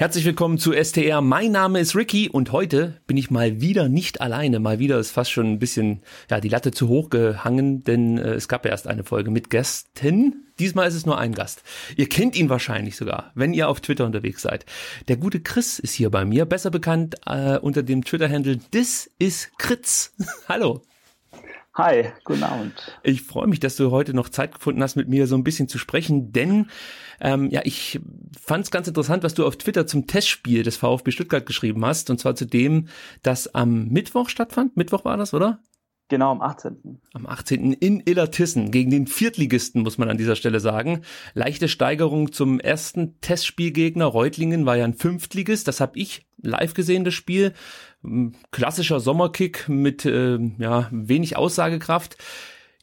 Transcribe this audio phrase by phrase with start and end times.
[0.00, 1.20] Herzlich willkommen zu STR.
[1.20, 4.60] Mein Name ist Ricky und heute bin ich mal wieder nicht alleine.
[4.60, 8.34] Mal wieder ist fast schon ein bisschen ja die Latte zu hoch gehangen, denn äh,
[8.34, 10.46] es gab ja erst eine Folge mit Gästen.
[10.60, 11.64] Diesmal ist es nur ein Gast.
[11.96, 14.66] Ihr kennt ihn wahrscheinlich sogar, wenn ihr auf Twitter unterwegs seid.
[15.08, 19.50] Der gute Chris ist hier bei mir, besser bekannt äh, unter dem Twitter-Handle This is
[19.58, 20.14] Kritz.
[20.48, 20.82] Hallo.
[21.78, 22.98] Hi, guten Abend.
[23.04, 25.68] Ich freue mich, dass du heute noch Zeit gefunden hast, mit mir so ein bisschen
[25.68, 26.66] zu sprechen, denn
[27.20, 28.00] ähm, ja, ich
[28.36, 32.10] fand es ganz interessant, was du auf Twitter zum Testspiel des VfB Stuttgart geschrieben hast,
[32.10, 32.88] und zwar zu dem,
[33.22, 34.76] das am Mittwoch stattfand.
[34.76, 35.60] Mittwoch war das, oder?
[36.08, 37.00] Genau, am 18.
[37.12, 37.74] Am 18.
[37.74, 41.02] in Illertissen gegen den Viertligisten, muss man an dieser Stelle sagen.
[41.34, 44.06] Leichte Steigerung zum ersten Testspielgegner.
[44.06, 45.68] Reutlingen war ja ein Fünftligist.
[45.68, 47.52] Das habe ich live gesehen, das Spiel.
[48.50, 52.16] Klassischer Sommerkick mit äh, ja, wenig Aussagekraft.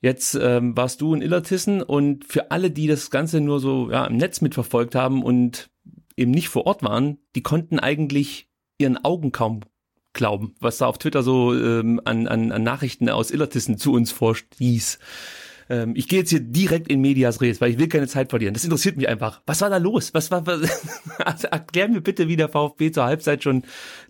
[0.02, 4.06] Jetzt ähm, warst du in Illertissen und für alle, die das Ganze nur so ja,
[4.06, 5.70] im Netz mitverfolgt haben und
[6.18, 9.62] eben nicht vor Ort waren, die konnten eigentlich ihren Augen kaum
[10.14, 14.12] glauben, was da auf Twitter so ähm, an, an, an Nachrichten aus Illertissen zu uns
[14.12, 15.00] vorstieß.
[15.70, 18.54] Ähm, ich gehe jetzt hier direkt in Medias Res, weil ich will keine Zeit verlieren.
[18.54, 19.42] Das interessiert mich einfach.
[19.46, 20.14] Was war da los?
[20.14, 20.62] Was war, was,
[21.20, 23.64] also erklär mir bitte, wie der VfB zur Halbzeit schon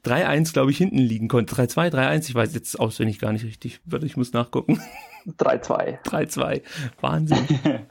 [0.06, 1.56] 3-1, glaube ich, hinten liegen konnte.
[1.56, 3.80] 3-2, 3-1, ich weiß jetzt auswendig gar nicht richtig.
[4.03, 4.81] Ich muss nachgucken.
[5.28, 6.03] 3-2.
[6.03, 6.61] 3-2.
[7.02, 7.38] Wahnsinn.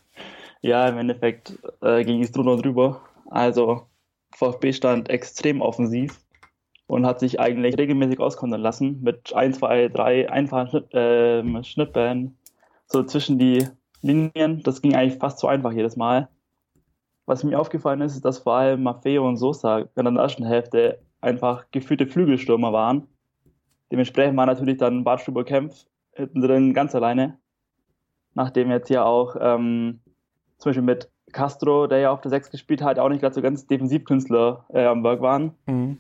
[0.61, 3.03] ja, im Endeffekt äh, ging es drunter drüber.
[3.31, 3.87] Also
[4.35, 6.21] VfB stand extrem offensiv
[6.87, 12.37] und hat sich eigentlich regelmäßig auskontern lassen mit ein, zwei, drei einfachen Schnitt, äh, Schnittbällen
[12.87, 13.67] so zwischen die
[14.03, 14.63] Linien.
[14.63, 16.29] Das ging eigentlich fast zu einfach jedes Mal.
[17.27, 20.99] Was mir aufgefallen ist, ist, dass vor allem Maffeo und Sosa in der ersten Hälfte
[21.21, 23.09] einfach gefühlte Flügelstürmer waren.
[23.91, 27.39] Dementsprechend war natürlich dann Bartstuber Kempf hinten drin ganz alleine.
[28.35, 30.01] Nachdem jetzt ja auch ähm,
[30.59, 33.43] zum Beispiel mit Castro, der ja auf der 6 gespielt hat, auch nicht gerade so
[33.43, 35.55] ganz Defensivkünstler äh, am Werk waren.
[35.67, 35.99] Mhm.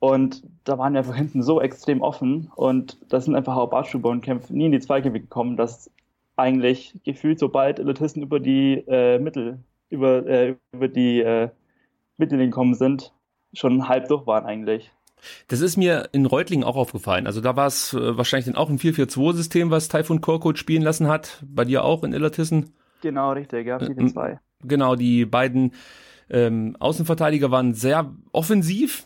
[0.00, 4.10] Und da waren wir einfach hinten so extrem offen und da sind einfach auch Bartschuber
[4.10, 5.90] und Kämpfe nie in die Zweikämpfe gekommen, dass
[6.36, 9.58] eigentlich gefühlt sobald Elitisten über die äh, Mittel,
[9.90, 11.48] über, äh, über die äh,
[12.16, 13.12] Mittellinie gekommen sind,
[13.54, 14.92] schon halb durch waren eigentlich.
[15.48, 17.26] Das ist mir in Reutlingen auch aufgefallen.
[17.26, 21.08] Also da war es äh, wahrscheinlich dann auch ein 4-4-2-System, was Taifun Korkut spielen lassen
[21.08, 21.42] hat.
[21.44, 22.72] Bei dir auch in Illertissen?
[23.02, 24.38] Genau, richtig, ja, 4-4-2.
[24.62, 25.72] Genau, die beiden
[26.30, 29.04] ähm, Außenverteidiger waren sehr offensiv.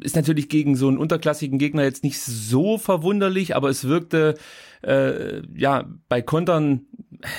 [0.00, 4.36] Ist natürlich gegen so einen unterklassigen Gegner jetzt nicht so verwunderlich, aber es wirkte
[4.82, 6.86] äh, ja bei Kontern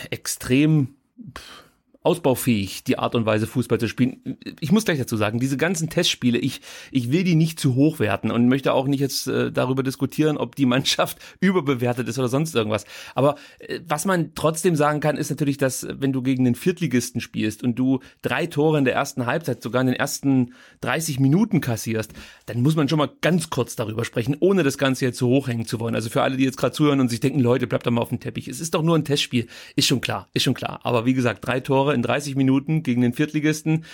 [0.09, 0.96] extrem
[1.38, 1.65] pff,
[2.05, 4.38] ausbaufähig, die Art und Weise Fußball zu spielen.
[4.59, 6.61] Ich muss gleich dazu sagen, diese ganzen Testspiele, ich,
[6.91, 10.38] ich will die nicht zu hoch werten und möchte auch nicht jetzt äh, darüber diskutieren,
[10.38, 12.85] ob die Mannschaft überbewertet ist oder sonst irgendwas.
[13.16, 17.21] Aber äh, was man trotzdem sagen kann, ist natürlich, dass wenn du gegen den Viertligisten
[17.21, 21.59] spielst und du drei Tore in der ersten Halbzeit, sogar in den ersten 30 Minuten
[21.59, 22.13] kassierst,
[22.45, 25.47] dann muss man schon mal ganz kurz darüber sprechen, ohne das Ganze jetzt zu hoch
[25.47, 25.95] hängen zu wollen.
[25.95, 28.09] Also für alle, die jetzt gerade zuhören und sich denken, Leute, bleibt doch mal auf
[28.09, 28.47] dem Teppich.
[28.47, 29.47] Es ist doch nur ein Testspiel.
[29.75, 30.79] Ist schon klar, ist schon klar.
[30.83, 33.85] Aber wie gesagt, drei Tore in 30 Minuten gegen den Viertligisten.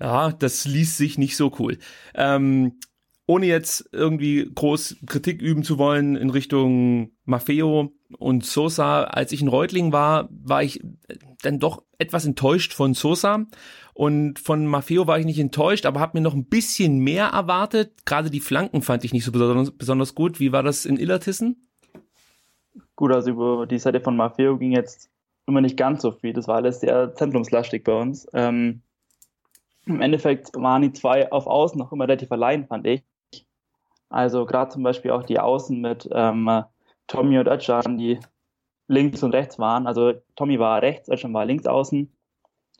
[0.00, 1.78] Ja, das ließ sich nicht so cool.
[2.14, 2.74] Ähm,
[3.26, 9.42] ohne jetzt irgendwie groß Kritik üben zu wollen in Richtung Maffeo und Sosa, als ich
[9.42, 10.82] in Reutlingen war, war ich
[11.42, 13.46] dann doch etwas enttäuscht von Sosa
[13.92, 18.06] und von Maffeo war ich nicht enttäuscht, aber habe mir noch ein bisschen mehr erwartet.
[18.06, 20.40] Gerade die Flanken fand ich nicht so besonders, besonders gut.
[20.40, 21.68] Wie war das in Illertissen?
[22.96, 25.10] Gut, also über die Seite von Maffeo ging jetzt
[25.48, 26.32] immer nicht ganz so viel.
[26.32, 28.26] Das war alles sehr zentrumslastig bei uns.
[28.32, 28.82] Ähm,
[29.86, 33.02] Im Endeffekt waren die zwei auf Außen noch immer relativ allein, fand ich.
[34.10, 36.64] Also gerade zum Beispiel auch die Außen mit ähm,
[37.06, 38.18] Tommy und Özcan, die
[38.86, 39.86] links und rechts waren.
[39.86, 42.10] Also Tommy war rechts, Özcan war links außen.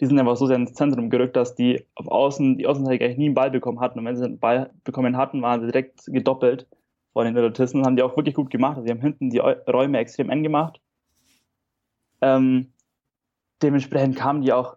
[0.00, 3.18] Die sind einfach so sehr ins Zentrum gerückt, dass die auf Außen, die Außenseite eigentlich
[3.18, 3.98] nie einen Ball bekommen hatten.
[3.98, 6.68] Und wenn sie einen Ball bekommen hatten, waren sie direkt gedoppelt
[7.12, 7.84] vor den Elotisten.
[7.84, 8.76] Haben die auch wirklich gut gemacht.
[8.76, 10.80] Also sie haben hinten die Räume extrem eng gemacht.
[12.20, 12.72] Ähm,
[13.62, 14.76] dementsprechend kamen die auch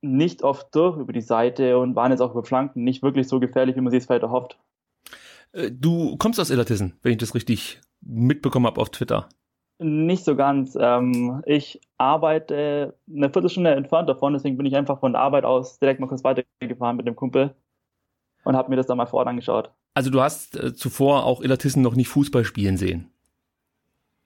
[0.00, 3.40] nicht oft durch über die Seite und waren jetzt auch über Flanken nicht wirklich so
[3.40, 4.58] gefährlich, wie man sich es vielleicht erhofft.
[5.52, 9.28] Äh, du kommst aus Illertissen, wenn ich das richtig mitbekommen habe auf Twitter.
[9.80, 10.76] Nicht so ganz.
[10.80, 15.78] Ähm, ich arbeite eine Viertelstunde entfernt davon, deswegen bin ich einfach von der Arbeit aus
[15.78, 17.54] direkt mal kurz weitergefahren mit dem Kumpel
[18.44, 19.70] und habe mir das dann mal vor Ort angeschaut.
[19.94, 23.10] Also du hast äh, zuvor auch Illertissen noch nicht Fußball spielen sehen?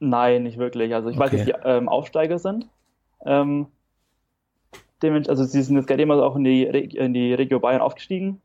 [0.05, 0.93] Nein, nicht wirklich.
[0.97, 1.25] Also ich okay.
[1.25, 2.67] weiß, dass die ähm, Aufsteiger sind.
[3.25, 3.69] Ähm,
[5.01, 8.41] also sie sind jetzt gerade immer auch in die, in die Regio Bayern aufgestiegen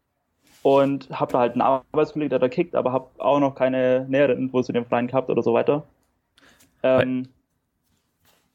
[0.61, 4.37] und habe da halt einen Arbeitskollegen, der da kickt, aber habe auch noch keine näheren
[4.37, 5.83] Infos zu dem Verein gehabt oder so weiter.
[6.83, 7.27] Ähm,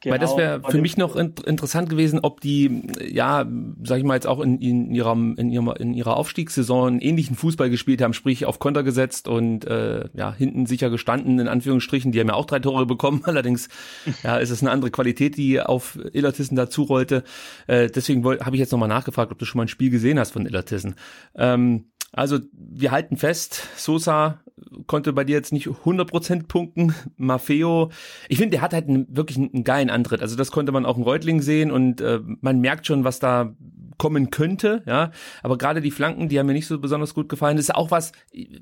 [0.03, 3.47] Genau, Weil das wäre für mich noch in, interessant gewesen, ob die, ja,
[3.85, 7.37] sag ich mal jetzt auch in, in, ihrer, in, ihrer, in ihrer Aufstiegssaison einen ähnlichen
[7.37, 12.11] Fußball gespielt haben, sprich auf Konter gesetzt und äh, ja, hinten sicher gestanden, in Anführungsstrichen.
[12.11, 13.69] Die haben ja auch drei Tore bekommen, allerdings
[14.25, 17.23] ja, ist es eine andere Qualität, die auf Illertissen dazu rollte.
[17.69, 20.33] Äh, deswegen habe ich jetzt nochmal nachgefragt, ob du schon mal ein Spiel gesehen hast
[20.33, 20.97] von Illertissen.
[21.37, 24.41] Ähm, also wir halten fest, Sosa
[24.87, 26.95] konnte bei dir jetzt nicht 100% punkten.
[27.17, 27.91] Maffeo,
[28.29, 30.21] ich finde, der hat halt einen, wirklich einen geilen Antritt.
[30.21, 33.55] Also das konnte man auch in Reutling sehen und äh, man merkt schon, was da
[33.99, 35.11] kommen könnte, ja.
[35.43, 37.57] Aber gerade die Flanken, die haben mir nicht so besonders gut gefallen.
[37.57, 38.13] Das ist auch was,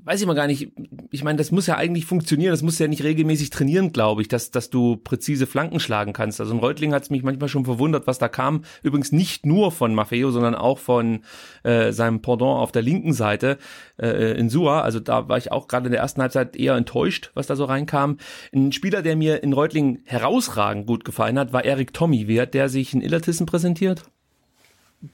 [0.03, 0.71] weiß ich mal gar nicht.
[1.11, 2.51] Ich meine, das muss ja eigentlich funktionieren.
[2.51, 6.39] Das muss ja nicht regelmäßig trainieren, glaube ich, dass, dass du präzise Flanken schlagen kannst.
[6.39, 8.63] Also in Reutling hat es mich manchmal schon verwundert, was da kam.
[8.83, 11.21] Übrigens nicht nur von Maffeo, sondern auch von
[11.63, 13.57] äh, seinem Pendant auf der linken Seite
[13.97, 14.81] äh, in Sua.
[14.81, 17.65] Also da war ich auch gerade in der ersten Halbzeit eher enttäuscht, was da so
[17.65, 18.17] reinkam.
[18.53, 22.27] Ein Spieler, der mir in Reutling herausragend gut gefallen hat, war Erik Tommy.
[22.27, 24.03] Wie hat der sich in Illertissen präsentiert?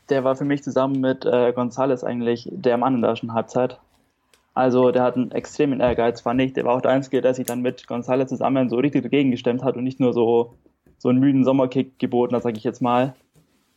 [0.10, 3.80] Der war für mich zusammen mit äh, Gonzales eigentlich der Mann in der ersten Halbzeit.
[4.54, 6.54] Also der hat einen extremen Ehrgeiz, fand ich.
[6.54, 9.63] Der war auch der Einzige, der sich dann mit Gonzales zusammen so richtig dagegen gestemmt
[9.63, 10.56] hat und nicht nur so,
[10.98, 13.13] so einen müden Sommerkick geboten hat, sage ich jetzt mal.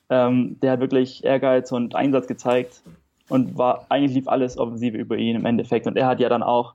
[0.08, 2.82] Ähm, der hat wirklich Ehrgeiz und Einsatz gezeigt
[3.28, 5.86] und war eigentlich lief alles offensiv über ihn im Endeffekt.
[5.86, 6.74] Und er hat ja dann auch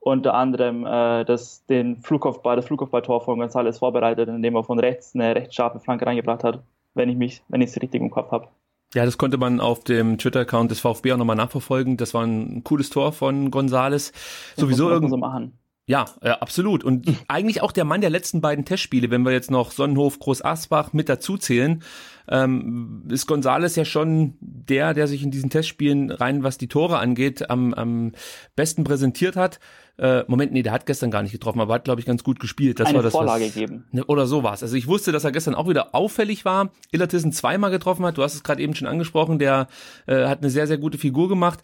[0.00, 5.14] unter anderem äh, das, den Flugkopfball, das Flugkopfballtor von Gonzales vorbereitet, indem er von rechts
[5.14, 6.62] eine recht scharfe Flanke reingebracht hat,
[6.94, 8.48] wenn ich wenn ich es richtig im Kopf habe.
[8.94, 11.96] Ja, das konnte man auf dem Twitter-Account des VfB auch nochmal nachverfolgen.
[11.96, 14.12] Das war ein cooles Tor von Gonzales.
[14.56, 15.10] Sowieso irgendwie.
[15.10, 15.58] So machen.
[15.86, 16.84] Ja, ja, absolut.
[16.84, 20.44] Und eigentlich auch der Mann der letzten beiden Testspiele, wenn wir jetzt noch Sonnenhof, Groß
[20.44, 21.82] Asbach mit dazu zählen,
[22.28, 26.98] ähm, ist Gonzales ja schon der, der sich in diesen Testspielen rein, was die Tore
[26.98, 28.12] angeht, am, am
[28.56, 29.60] besten präsentiert hat.
[29.98, 32.40] Äh, Moment, nee, der hat gestern gar nicht getroffen, aber hat, glaube ich, ganz gut
[32.40, 32.80] gespielt.
[32.80, 33.84] Das Eine war das, Vorlage was, geben.
[33.92, 34.62] Ne, oder sowas.
[34.62, 36.72] Also ich wusste, dass er gestern auch wieder auffällig war.
[36.90, 38.16] Illertissen zweimal getroffen hat.
[38.16, 39.38] Du hast es gerade eben schon angesprochen.
[39.38, 39.68] Der
[40.06, 41.60] äh, hat eine sehr, sehr gute Figur gemacht.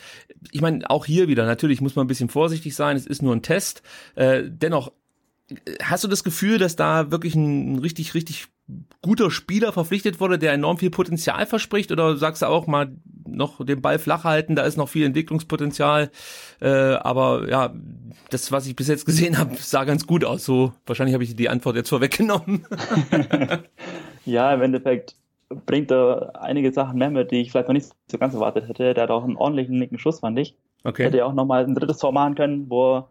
[0.53, 2.97] Ich meine, auch hier wieder, natürlich muss man ein bisschen vorsichtig sein.
[2.97, 3.83] Es ist nur ein Test.
[4.15, 4.93] Äh, dennoch
[5.83, 8.49] Hast du das Gefühl, dass da wirklich ein richtig, richtig
[9.03, 11.93] guter Spieler verpflichtet wurde, der enorm viel Potenzial verspricht?
[11.93, 12.93] Oder sagst du auch mal
[13.27, 16.11] noch den Ball flach halten, da ist noch viel Entwicklungspotenzial.
[16.61, 17.75] Äh, aber ja,
[18.31, 20.45] das, was ich bis jetzt gesehen habe, sah ganz gut aus.
[20.45, 22.67] So, wahrscheinlich habe ich die Antwort jetzt vorweggenommen.
[24.25, 25.15] ja, im Endeffekt
[25.67, 28.95] bringt er einige Sachen mehr mit, die ich vielleicht noch nicht so ganz erwartet hätte.
[28.95, 30.55] Der hat auch einen ordentlichen linken Schuss, fand ich.
[30.85, 31.05] Okay.
[31.05, 33.09] Hätte ja auch nochmal ein drittes Tor machen können, wo er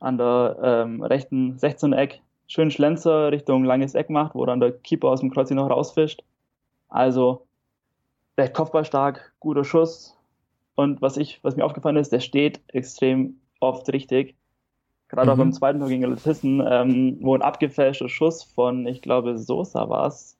[0.00, 4.72] an der ähm, rechten 16 Eck schön Schlenzer Richtung langes Eck macht, wo dann der
[4.72, 6.22] Keeper aus dem Kreuz noch rausfischt.
[6.88, 7.46] Also
[8.38, 10.16] recht kopfballstark, guter Schuss.
[10.74, 14.36] Und was ich, was mir aufgefallen ist, der steht extrem oft richtig.
[15.08, 15.32] Gerade mhm.
[15.32, 19.88] auch beim zweiten Tor gegen Letissen, ähm, wo ein abgefälschter Schuss von, ich glaube, Sosa
[19.88, 20.36] war es,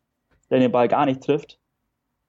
[0.51, 1.59] der den Ball gar nicht trifft.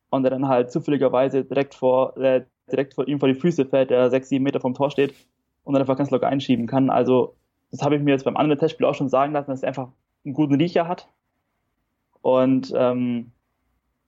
[0.09, 3.89] Und der dann halt zufälligerweise direkt vor, äh, direkt vor ihm vor die Füße fällt,
[3.89, 5.13] der sechs, sieben Meter vom Tor steht
[5.63, 6.89] und dann einfach ganz locker einschieben kann.
[6.89, 7.35] Also,
[7.71, 9.89] das habe ich mir jetzt beim anderen Testspiel auch schon sagen lassen, dass er einfach
[10.25, 11.07] einen guten Riecher hat.
[12.21, 13.31] Und ähm,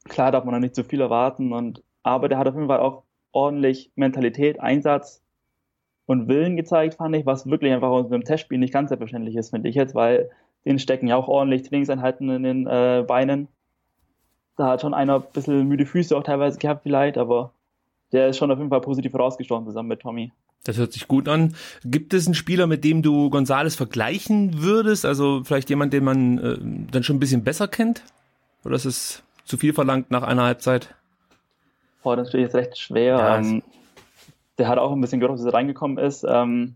[0.05, 1.53] klar darf man noch nicht zu viel erwarten.
[1.53, 5.21] Und, aber der hat auf jeden Fall auch ordentlich Mentalität, Einsatz
[6.05, 9.51] und Willen gezeigt, fand ich, was wirklich einfach aus einem Testspiel nicht ganz selbstverständlich ist,
[9.51, 10.31] finde ich jetzt, weil
[10.65, 13.47] den stecken ja auch ordentlich Trainingseinheiten in den äh, Beinen.
[14.57, 17.53] Da hat schon einer ein bisschen müde Füße auch teilweise gehabt vielleicht, aber
[18.11, 20.31] der ist schon auf jeden Fall positiv rausgestochen zusammen mit Tommy.
[20.63, 21.55] Das hört sich gut an.
[21.85, 25.05] Gibt es einen Spieler, mit dem du Gonzales vergleichen würdest?
[25.05, 26.57] Also vielleicht jemand, den man äh,
[26.91, 28.03] dann schon ein bisschen besser kennt?
[28.65, 30.95] Oder ist es zu viel verlangt nach einer Halbzeit?
[32.03, 33.17] Boah, das ist jetzt recht schwer.
[33.17, 33.63] Ja, ähm,
[34.57, 36.25] der hat auch ein bisschen gehört, dass er reingekommen ist.
[36.27, 36.75] Ähm,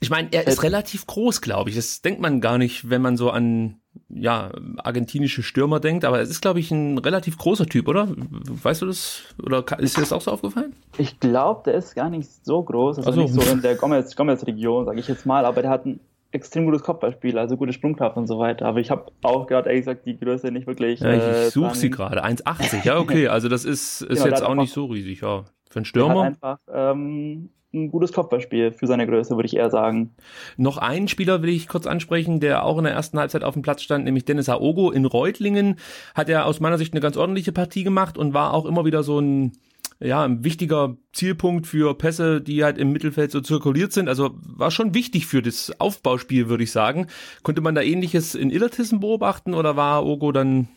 [0.00, 1.76] ich meine, er ist relativ groß, glaube ich.
[1.76, 6.30] Das denkt man gar nicht, wenn man so an ja, argentinische Stürmer denkt, aber es
[6.30, 8.08] ist, glaube ich, ein relativ großer Typ, oder?
[8.08, 9.22] Weißt du das?
[9.42, 10.74] Oder ist dir das auch so aufgefallen?
[10.98, 12.98] Ich glaube, der ist gar nicht so groß.
[12.98, 13.22] Also, also.
[13.22, 16.00] nicht so in der Gomez-Region, sage ich jetzt mal, aber der hat ein
[16.34, 18.66] extrem gutes Kopfballspiel, also gute Sprungkraft und so weiter.
[18.66, 21.00] Aber ich habe auch gerade ehrlich gesagt die Größe nicht wirklich.
[21.00, 22.24] Ja, ich äh, suche sie gerade.
[22.24, 22.84] 1,80.
[22.84, 23.28] Ja, okay.
[23.34, 25.44] Also das ist, ist genau, jetzt auch nicht so riesig, ja.
[25.70, 26.22] Für einen Stürmer.
[26.22, 30.14] einfach ähm, ein gutes Kopfballspiel für seine Größe, würde ich eher sagen.
[30.56, 33.62] Noch einen Spieler will ich kurz ansprechen, der auch in der ersten Halbzeit auf dem
[33.62, 35.76] Platz stand, nämlich Dennis Aogo in Reutlingen.
[36.14, 39.02] Hat er aus meiner Sicht eine ganz ordentliche Partie gemacht und war auch immer wieder
[39.02, 39.52] so ein
[40.00, 44.08] ja, ein wichtiger Zielpunkt für Pässe, die halt im Mittelfeld so zirkuliert sind.
[44.08, 47.06] Also war schon wichtig für das Aufbauspiel, würde ich sagen.
[47.42, 50.68] Konnte man da ähnliches in Illertissen beobachten oder war Ogo dann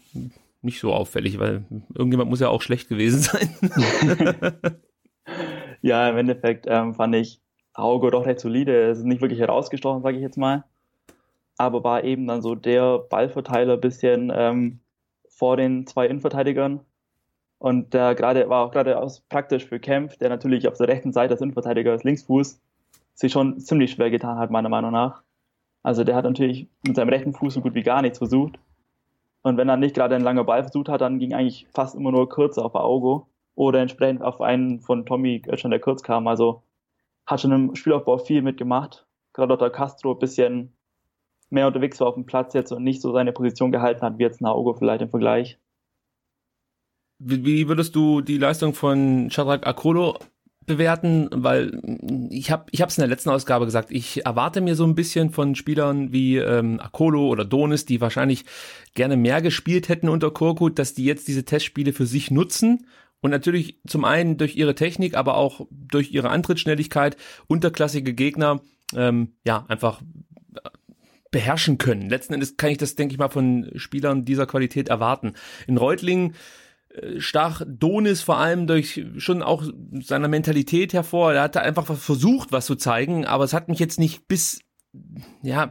[0.61, 3.57] nicht so auffällig, weil irgendjemand muss ja auch schlecht gewesen sein.
[5.81, 7.39] ja, im Endeffekt ähm, fand ich
[7.73, 8.89] Auge doch recht solide.
[8.89, 10.63] Es ist nicht wirklich herausgestochen, sage ich jetzt mal.
[11.57, 14.79] aber war eben dann so der Ballverteiler bisschen ähm,
[15.27, 16.81] vor den zwei Innenverteidigern.
[17.59, 18.95] Und der gerade war auch gerade
[19.29, 22.61] praktisch für Kempf, der natürlich auf der rechten Seite als Innenverteidiger als Linksfuß
[23.15, 25.23] sich schon ziemlich schwer getan hat, meiner Meinung nach.
[25.81, 28.59] Also der hat natürlich mit seinem rechten Fuß so gut wie gar nichts versucht.
[29.41, 32.11] Und wenn er nicht gerade einen langen Ball versucht hat, dann ging eigentlich fast immer
[32.11, 33.25] nur kurz auf Auge
[33.57, 36.27] oder entsprechend auf einen von Tommy Götschern, der kurz kam.
[36.27, 36.61] Also
[37.25, 39.07] hat schon im Spielaufbau viel mitgemacht.
[39.33, 39.71] Gerade Dr.
[39.71, 40.77] Castro ein bisschen
[41.49, 44.23] mehr unterwegs war auf dem Platz jetzt und nicht so seine Position gehalten hat, wie
[44.23, 45.57] jetzt Naogo vielleicht im Vergleich.
[47.17, 50.19] Wie, würdest du die Leistung von Shadrach Akolo
[50.67, 51.81] bewerten, weil
[52.29, 55.31] ich habe ich es in der letzten Ausgabe gesagt, ich erwarte mir so ein bisschen
[55.31, 58.45] von Spielern wie ähm, Akolo oder Donis, die wahrscheinlich
[58.93, 62.85] gerne mehr gespielt hätten unter Korkut, dass die jetzt diese Testspiele für sich nutzen
[63.27, 67.17] und natürlich zum einen durch ihre Technik, aber auch durch ihre Antrittsschnelligkeit
[67.47, 68.61] unterklassige Gegner
[68.95, 70.01] ähm, ja einfach
[71.29, 72.09] beherrschen können.
[72.09, 75.33] Letzten Endes kann ich das, denke ich mal, von Spielern dieser Qualität erwarten.
[75.67, 76.35] In Reutlingen
[76.87, 79.65] äh, stach Donis vor allem durch schon auch
[79.99, 81.33] seiner Mentalität hervor.
[81.33, 84.61] Er hatte einfach versucht, was zu zeigen, aber es hat mich jetzt nicht bis
[85.41, 85.69] ja,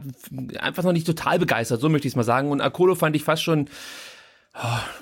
[0.59, 2.51] einfach noch nicht total begeistert, so möchte ich es mal sagen.
[2.51, 3.67] Und Akolo fand ich fast schon,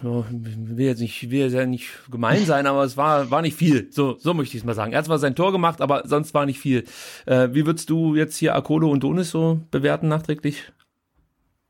[0.01, 3.91] will jetzt nicht, will jetzt ja nicht gemein sein, aber es war, war nicht viel.
[3.91, 4.91] So, so möchte ich es mal sagen.
[4.91, 6.83] Er hat zwar sein Tor gemacht, aber sonst war nicht viel.
[7.25, 10.71] Äh, wie würdest du jetzt hier Akolo und Donis so bewerten nachträglich?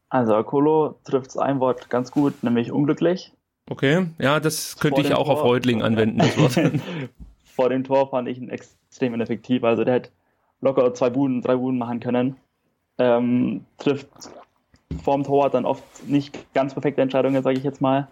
[0.10, 3.34] Also Akolo trifft es ein Wort ganz gut, nämlich unglücklich.
[3.70, 6.22] Okay, ja, das könnte Vor ich auch Tor, auf Reutling anwenden.
[7.44, 9.64] Vor dem Tor fand ich ihn extrem ineffektiv.
[9.64, 10.10] Also der hätte
[10.62, 12.38] locker zwei Buden, drei Buden machen können.
[12.98, 14.08] Ähm, trifft
[15.04, 18.08] vorm Tor dann oft nicht ganz perfekte Entscheidungen, sage ich jetzt mal.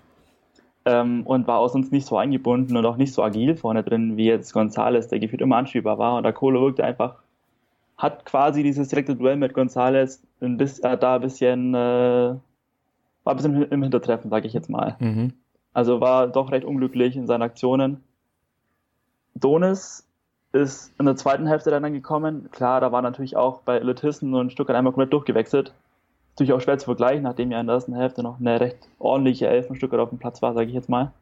[0.85, 4.17] Ähm, und war auch sonst nicht so eingebunden und auch nicht so agil vorne drin
[4.17, 6.17] wie jetzt Gonzales, der gefühlt immer anspielbar war.
[6.17, 7.15] Und der Kohle wirkte einfach,
[7.97, 11.77] hat quasi dieses direkte Duell mit Gonzales ein bisschen, äh, da ein bisschen, äh,
[13.23, 14.97] war ein bisschen im Hintertreffen, sage ich jetzt mal.
[14.99, 15.33] Mhm.
[15.73, 18.03] Also war doch recht unglücklich in seinen Aktionen.
[19.35, 20.05] Donis
[20.51, 22.49] ist in der zweiten Hälfte dann gekommen.
[22.51, 25.73] Klar, da war natürlich auch bei Elitisten und Stuttgart einmal komplett durchgewechselt.
[26.33, 29.47] Natürlich auch schwer zu vergleichen, nachdem ja in der ersten Hälfte noch eine recht ordentliche
[29.47, 31.13] Elf von Stuttgart auf dem Platz war, sage ich jetzt mal.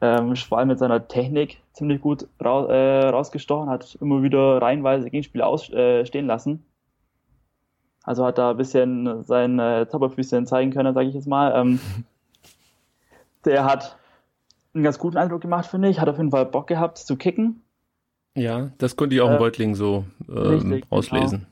[0.00, 5.46] Ähm, Schwal mit seiner Technik ziemlich gut raus, äh, rausgestochen, hat immer wieder reihenweise Gegenspieler
[5.46, 6.64] ausstehen äh, lassen.
[8.02, 11.52] Also hat da ein bisschen sein äh, Zauberfüßchen zeigen können, sage ich jetzt mal.
[11.54, 11.80] Ähm,
[13.44, 13.96] der hat
[14.74, 16.00] einen ganz guten Eindruck gemacht, finde ich.
[16.00, 17.62] Hat auf jeden Fall Bock gehabt zu kicken.
[18.36, 21.38] Ja, das konnte ich auch äh, in Reutling so ähm, richtig, auslesen.
[21.38, 21.50] Genau.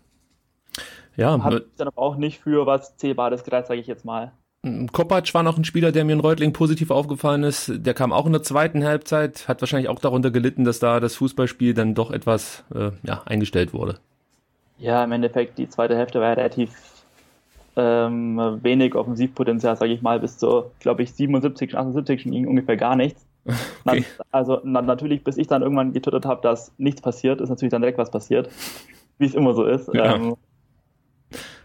[1.16, 4.32] Ja, hat dann aber auch nicht für was Zählbares gereizt, sage ich jetzt mal.
[4.92, 7.72] Kopacz war noch ein Spieler, der mir in Reutling positiv aufgefallen ist.
[7.84, 11.16] Der kam auch in der zweiten Halbzeit, hat wahrscheinlich auch darunter gelitten, dass da das
[11.16, 13.98] Fußballspiel dann doch etwas äh, ja, eingestellt wurde.
[14.78, 16.70] Ja, im Endeffekt, die zweite Hälfte war ja relativ
[17.76, 22.96] ähm, wenig Offensivpotenzial, sage ich mal, bis zu, glaube ich, 77, 78 ging ungefähr gar
[22.96, 23.26] nichts.
[23.84, 24.04] Okay.
[24.30, 27.82] also na, natürlich, bis ich dann irgendwann getwittert habe, dass nichts passiert, ist natürlich dann
[27.82, 28.48] direkt was passiert,
[29.18, 29.92] wie es immer so ist.
[29.92, 30.14] Ja.
[30.14, 30.36] Ähm,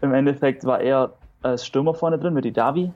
[0.00, 2.92] Im Endeffekt war er als Stürmer vorne drin mit Idavi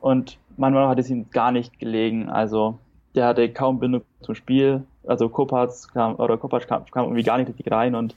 [0.00, 2.28] und manchmal hat es ihm gar nicht gelegen.
[2.28, 2.78] Also
[3.14, 4.84] der hatte kaum Bindung zum Spiel.
[5.06, 8.14] Also Kopacz kam oder Kopacz kam, kam irgendwie gar nicht richtig rein und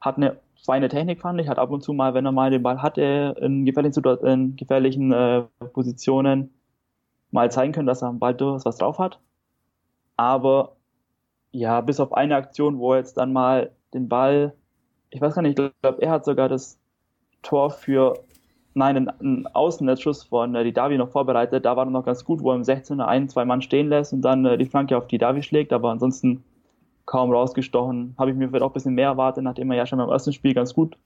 [0.00, 2.62] hat eine feine Technik, fand ich, hat ab und zu mal, wenn er mal den
[2.62, 6.50] Ball hatte, in gefährlichen, in gefährlichen äh, Positionen
[7.30, 9.18] mal zeigen können, dass er am Ball durchaus was drauf hat.
[10.16, 10.76] Aber
[11.52, 14.54] ja, bis auf eine Aktion, wo er jetzt dann mal den Ball,
[15.10, 16.77] ich weiß gar nicht, ich glaube, er hat sogar das
[17.42, 18.18] Tor für,
[18.74, 21.64] nein, einen, Außennetsschuss von äh, die Davi noch vorbereitet.
[21.64, 24.12] Da war er noch ganz gut, wo er im 16er ein, zwei Mann stehen lässt
[24.12, 26.44] und dann äh, die Flanke auf die Davi schlägt, aber ansonsten
[27.06, 28.14] kaum rausgestochen.
[28.18, 30.32] Habe ich mir vielleicht auch ein bisschen mehr erwartet, nachdem er ja schon beim ersten
[30.32, 30.96] Spiel ganz gut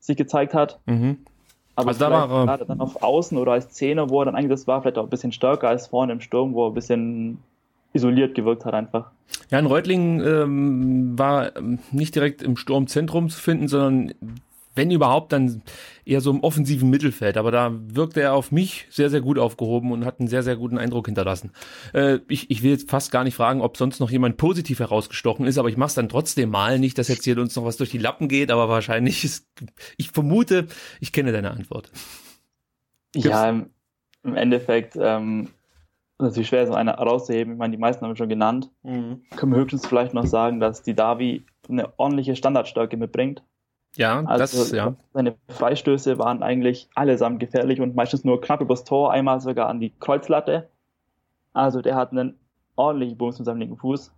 [0.00, 0.80] sich gezeigt hat.
[0.86, 1.18] Mhm.
[1.76, 4.36] Aber also da war er gerade dann auf Außen oder als Zehner, wo er dann
[4.36, 7.38] eingesetzt war, vielleicht auch ein bisschen stärker als vorne im Sturm, wo er ein bisschen
[7.92, 9.10] isoliert gewirkt hat einfach.
[9.50, 14.14] Ja, in Reutlingen ähm, war ähm, nicht direkt im Sturmzentrum zu finden, sondern
[14.74, 15.62] wenn überhaupt, dann
[16.04, 17.36] eher so im offensiven Mittelfeld.
[17.36, 20.56] Aber da wirkte er auf mich sehr, sehr gut aufgehoben und hat einen sehr, sehr
[20.56, 21.52] guten Eindruck hinterlassen.
[21.92, 25.46] Äh, ich, ich will jetzt fast gar nicht fragen, ob sonst noch jemand positiv herausgestochen
[25.46, 26.78] ist, aber ich mache es dann trotzdem mal.
[26.78, 29.46] Nicht, dass jetzt hier uns noch was durch die Lappen geht, aber wahrscheinlich ist,
[29.96, 30.66] ich vermute,
[31.00, 31.90] ich kenne deine Antwort.
[33.12, 33.28] Gibt's?
[33.28, 33.70] Ja, im,
[34.24, 35.50] im Endeffekt, ähm,
[36.18, 37.54] natürlich schwer, so eine rauszuheben.
[37.54, 38.70] Ich meine, die meisten haben wir schon genannt.
[38.82, 39.22] Mhm.
[39.36, 43.42] Können wir höchstens vielleicht noch sagen, dass die Davi eine ordentliche Standardstärke mitbringt.
[43.96, 44.96] Ja, also das, ja.
[45.12, 49.80] Seine Freistöße waren eigentlich allesamt gefährlich und meistens nur knapp übers Tor, einmal sogar an
[49.80, 50.68] die Kreuzlatte.
[51.52, 52.38] Also der hat einen
[52.74, 54.12] ordentlichen Bums mit seinem linken Fuß.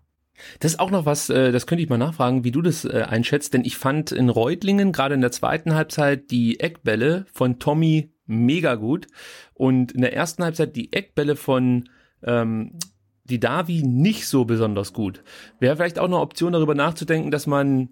[0.61, 3.05] Das ist auch noch was, äh, das könnte ich mal nachfragen, wie du das äh,
[3.09, 8.13] einschätzt, denn ich fand in Reutlingen gerade in der zweiten Halbzeit die Eckbälle von Tommy
[8.27, 9.07] mega gut
[9.55, 11.89] und in der ersten Halbzeit die Eckbälle von
[12.23, 12.79] ähm,
[13.25, 15.23] die Davi nicht so besonders gut.
[15.59, 17.91] Wäre vielleicht auch eine Option darüber nachzudenken, dass man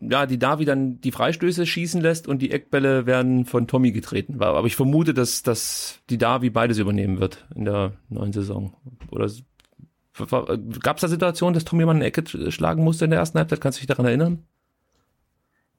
[0.00, 4.42] ja, die Davi dann die Freistöße schießen lässt und die Eckbälle werden von Tommy getreten.
[4.42, 8.74] Aber ich vermute, dass, dass die Davi beides übernehmen wird in der neuen Saison.
[9.10, 9.30] Oder
[10.82, 13.60] gab es da Situationen, dass Tommy mal eine Ecke schlagen musste in der ersten Halbzeit?
[13.60, 14.44] Kannst du dich daran erinnern?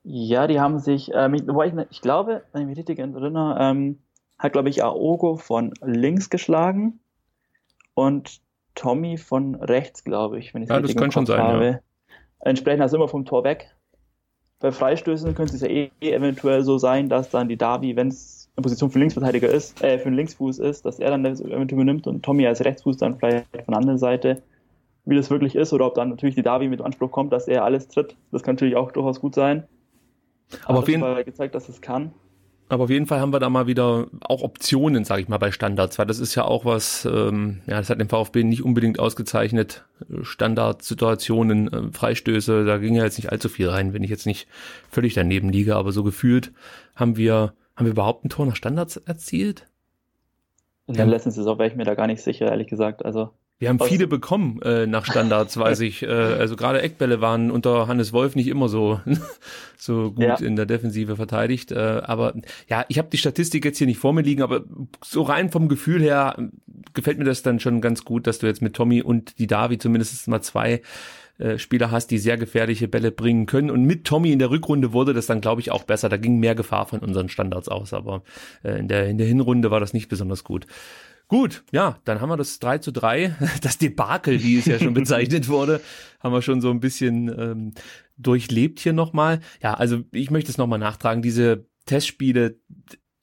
[0.04, 1.44] Ja, die haben sich, ähm, ich,
[1.90, 4.00] ich, glaube, wenn ich mich richtig erinnere, ähm,
[4.38, 7.00] hat, glaube ich, Aogo von links geschlagen
[7.96, 8.42] und
[8.76, 11.66] Tommy von rechts, glaube ich, wenn ich es ja, richtig das kann schon sein, habe.
[11.66, 11.80] Ja.
[12.42, 13.75] Entsprechend also immer vom Tor weg.
[14.60, 18.50] Bei Freistößen könnte es ja eh eventuell so sein, dass dann die Davi, wenn es
[18.56, 21.82] in Position für Linksverteidiger ist, äh, für den Linksfuß ist, dass er dann das eventuell
[21.82, 24.42] übernimmt und Tommy als Rechtsfuß dann vielleicht von der anderen Seite,
[25.04, 27.66] wie das wirklich ist, oder ob dann natürlich die Davi mit Anspruch kommt, dass er
[27.66, 28.16] alles tritt.
[28.32, 29.68] Das kann natürlich auch durchaus gut sein.
[30.66, 32.14] Aber auf jeden Fall gezeigt, dass es kann.
[32.68, 35.52] Aber auf jeden Fall haben wir da mal wieder auch Optionen, sage ich mal, bei
[35.52, 39.00] Standards, weil das ist ja auch was, ähm, ja, das hat den VfB nicht unbedingt
[39.00, 39.86] ausgezeichnet.
[40.22, 44.48] Standardsituationen, äh, Freistöße, da ging ja jetzt nicht allzu viel rein, wenn ich jetzt nicht
[44.90, 46.54] völlig daneben liege, aber so gefühlt
[46.96, 49.68] haben wir, haben wir überhaupt ein Tor nach Standards erzielt?
[50.88, 53.06] In der letzten Saison wäre ich mir da gar nicht sicher, ehrlich gesagt.
[53.06, 56.04] Also wir haben viele bekommen äh, nach Standards, weiß ich.
[56.04, 59.00] Äh, also gerade Eckbälle waren unter Hannes Wolf nicht immer so
[59.78, 60.36] so gut ja.
[60.36, 61.72] in der Defensive verteidigt.
[61.72, 62.34] Äh, aber
[62.68, 64.64] ja, ich habe die Statistik jetzt hier nicht vor mir liegen, aber
[65.04, 66.38] so rein vom Gefühl her
[66.94, 69.78] gefällt mir das dann schon ganz gut, dass du jetzt mit Tommy und die Davi
[69.78, 70.82] zumindest mal zwei
[71.38, 73.70] äh, Spieler hast, die sehr gefährliche Bälle bringen können.
[73.70, 76.08] Und mit Tommy in der Rückrunde wurde das dann, glaube ich, auch besser.
[76.08, 78.24] Da ging mehr Gefahr von unseren Standards aus, aber
[78.64, 80.66] äh, in, der, in der Hinrunde war das nicht besonders gut.
[81.28, 84.94] Gut, ja, dann haben wir das 3 zu 3, das Debakel, wie es ja schon
[84.94, 85.82] bezeichnet wurde,
[86.20, 87.74] haben wir schon so ein bisschen ähm,
[88.18, 89.40] durchlebt hier nochmal.
[89.62, 92.60] Ja, also ich möchte es nochmal nachtragen, diese Testspiele,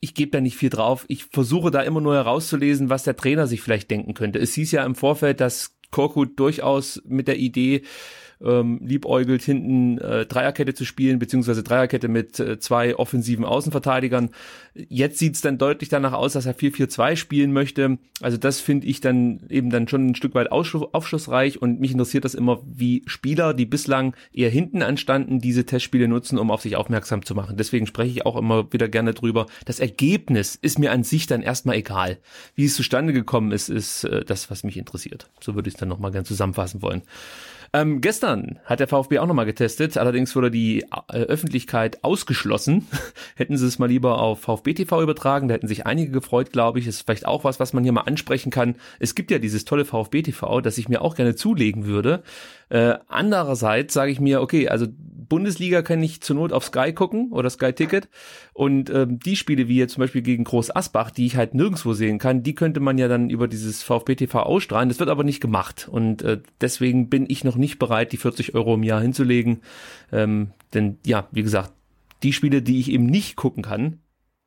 [0.01, 1.05] ich gebe da nicht viel drauf.
[1.07, 4.41] Ich versuche da immer nur herauszulesen, was der Trainer sich vielleicht denken könnte.
[4.41, 7.83] Es hieß ja im Vorfeld, dass Korkut durchaus mit der Idee
[8.45, 14.31] ähm, liebäugelt, hinten äh, Dreierkette zu spielen, beziehungsweise Dreierkette mit äh, zwei offensiven Außenverteidigern.
[14.75, 17.99] Jetzt sieht's dann deutlich danach aus, dass er 4-4-2 spielen möchte.
[18.21, 22.25] Also das finde ich dann eben dann schon ein Stück weit aufschlussreich und mich interessiert
[22.25, 26.77] das immer, wie Spieler, die bislang eher hinten anstanden, diese Testspiele nutzen, um auf sich
[26.77, 27.57] aufmerksam zu machen.
[27.57, 29.47] Deswegen spreche ich auch immer wieder gerne drüber.
[29.67, 32.19] Das Ergebnis ist mir an sich dann erstmal egal.
[32.55, 35.29] Wie es zustande gekommen ist, ist äh, das, was mich interessiert.
[35.41, 37.03] So würde ich es dann nochmal gerne zusammenfassen wollen.
[37.75, 42.87] Ähm, gestern hat der VfB auch nochmal getestet, allerdings wurde die äh, Öffentlichkeit ausgeschlossen.
[43.35, 46.81] hätten sie es mal lieber auf VfB TV übertragen, da hätten sich einige gefreut, glaube
[46.81, 46.87] ich.
[46.87, 48.77] Ist vielleicht auch was, was man hier mal ansprechen kann.
[48.99, 52.23] Es gibt ja dieses tolle VfB TV, das ich mir auch gerne zulegen würde.
[52.73, 57.31] Äh, andererseits sage ich mir, okay, also Bundesliga kann ich zur Not auf Sky gucken
[57.31, 58.09] oder Sky Ticket
[58.55, 61.93] und ähm, die Spiele wie jetzt zum Beispiel gegen Groß Asbach, die ich halt nirgendwo
[61.93, 64.89] sehen kann, die könnte man ja dann über dieses VfB TV ausstrahlen.
[64.89, 68.55] Das wird aber nicht gemacht und äh, deswegen bin ich noch nicht bereit, die 40
[68.55, 69.61] Euro im Jahr hinzulegen,
[70.11, 71.75] ähm, denn ja, wie gesagt,
[72.23, 73.99] die Spiele, die ich eben nicht gucken kann,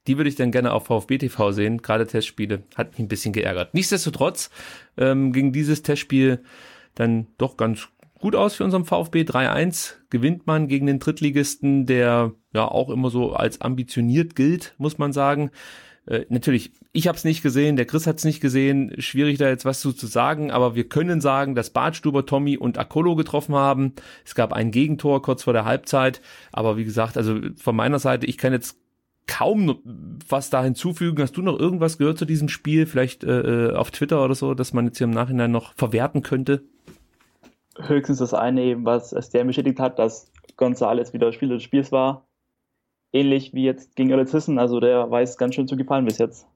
[0.07, 1.83] die würde ich dann gerne auf VfB TV sehen.
[1.83, 3.75] Gerade Testspiele hat mich ein bisschen geärgert.
[3.75, 4.49] Nichtsdestotrotz
[4.97, 6.41] ähm, ging dieses Testspiel
[6.95, 9.21] dann doch ganz gut aus für unseren VfB.
[9.23, 14.97] 3-1 gewinnt man gegen den Drittligisten, der ja auch immer so als ambitioniert gilt, muss
[14.97, 15.51] man sagen.
[16.07, 18.93] Äh, natürlich, ich habe es nicht gesehen, der Chris hat es nicht gesehen.
[18.99, 22.77] Schwierig da jetzt was zu, zu sagen, aber wir können sagen, dass Bartstuber, Tommy und
[22.77, 23.93] Akolo getroffen haben.
[24.23, 28.25] Es gab ein Gegentor kurz vor der Halbzeit, aber wie gesagt, also von meiner Seite,
[28.27, 28.77] ich kann jetzt
[29.27, 29.79] kaum
[30.29, 31.21] was da hinzufügen.
[31.23, 32.85] Hast du noch irgendwas gehört zu diesem Spiel?
[32.85, 36.21] Vielleicht äh, äh auf Twitter oder so, dass man jetzt hier im Nachhinein noch verwerten
[36.21, 36.63] könnte?
[37.79, 42.27] Höchstens das eine eben, was SDM bestätigt hat, dass González wieder Spieler des Spiels war.
[43.11, 46.47] Ähnlich wie jetzt gegen Elizissen, also der weiß ganz schön zu gefallen bis jetzt.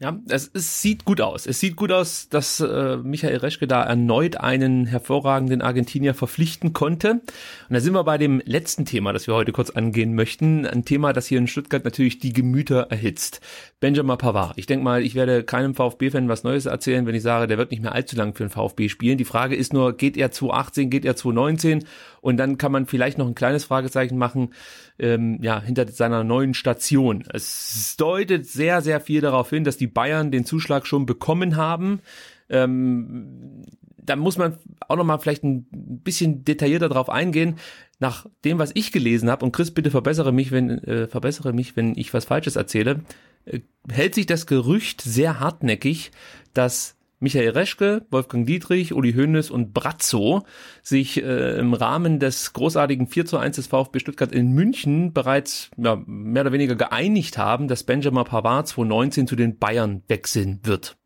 [0.00, 1.46] Ja, es, es sieht gut aus.
[1.46, 7.12] Es sieht gut aus, dass äh, Michael Reschke da erneut einen hervorragenden Argentinier verpflichten konnte.
[7.12, 7.22] Und
[7.70, 10.66] da sind wir bei dem letzten Thema, das wir heute kurz angehen möchten.
[10.66, 13.40] Ein Thema, das hier in Stuttgart natürlich die Gemüter erhitzt.
[13.78, 14.58] Benjamin Pavard.
[14.58, 17.70] Ich denke mal, ich werde keinem VfB-Fan was Neues erzählen, wenn ich sage, der wird
[17.70, 19.16] nicht mehr allzu lang für den VfB spielen.
[19.16, 21.84] Die Frage ist nur, geht er 2018, geht er 2019?
[22.20, 24.54] Und dann kann man vielleicht noch ein kleines Fragezeichen machen,
[24.98, 27.24] ähm, ja, hinter seiner neuen Station.
[27.32, 32.00] Es deutet sehr, sehr viel darauf hin, dass die Bayern den Zuschlag schon bekommen haben.
[32.48, 33.62] Ähm,
[33.96, 37.56] da muss man auch noch mal vielleicht ein bisschen detaillierter drauf eingehen.
[38.00, 41.76] Nach dem, was ich gelesen habe, und Chris, bitte verbessere mich, wenn äh, verbessere mich,
[41.76, 43.00] wenn ich was Falsches erzähle,
[43.46, 46.10] äh, hält sich das Gerücht sehr hartnäckig,
[46.52, 50.44] dass Michael Reschke, Wolfgang Dietrich, Uli Hoeneß und Brazzo
[50.82, 55.70] sich äh, im Rahmen des großartigen 4 zu 1 des VfB Stuttgart in München bereits
[55.76, 60.96] ja, mehr oder weniger geeinigt haben, dass Benjamin Pavard 2019 zu den Bayern wechseln wird.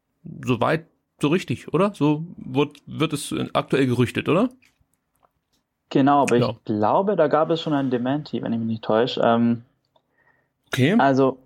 [0.44, 0.86] Soweit
[1.20, 1.92] so richtig, oder?
[1.94, 4.48] So wird, wird es aktuell gerüchtet, oder?
[5.90, 6.50] Genau, aber ja.
[6.50, 9.22] ich glaube, da gab es schon ein Dementi, wenn ich mich nicht täusche.
[9.24, 9.62] Ähm,
[10.66, 10.96] okay.
[10.98, 11.38] Also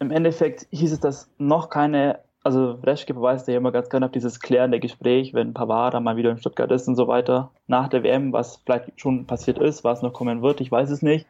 [0.00, 4.12] im Endeffekt hieß es, dass noch keine, also Reschke verweist ja immer ganz gerne auf
[4.12, 7.88] dieses klärende Gespräch, wenn Pavard dann mal wieder in Stuttgart ist und so weiter, nach
[7.88, 11.26] der WM, was vielleicht schon passiert ist, was noch kommen wird, ich weiß es nicht.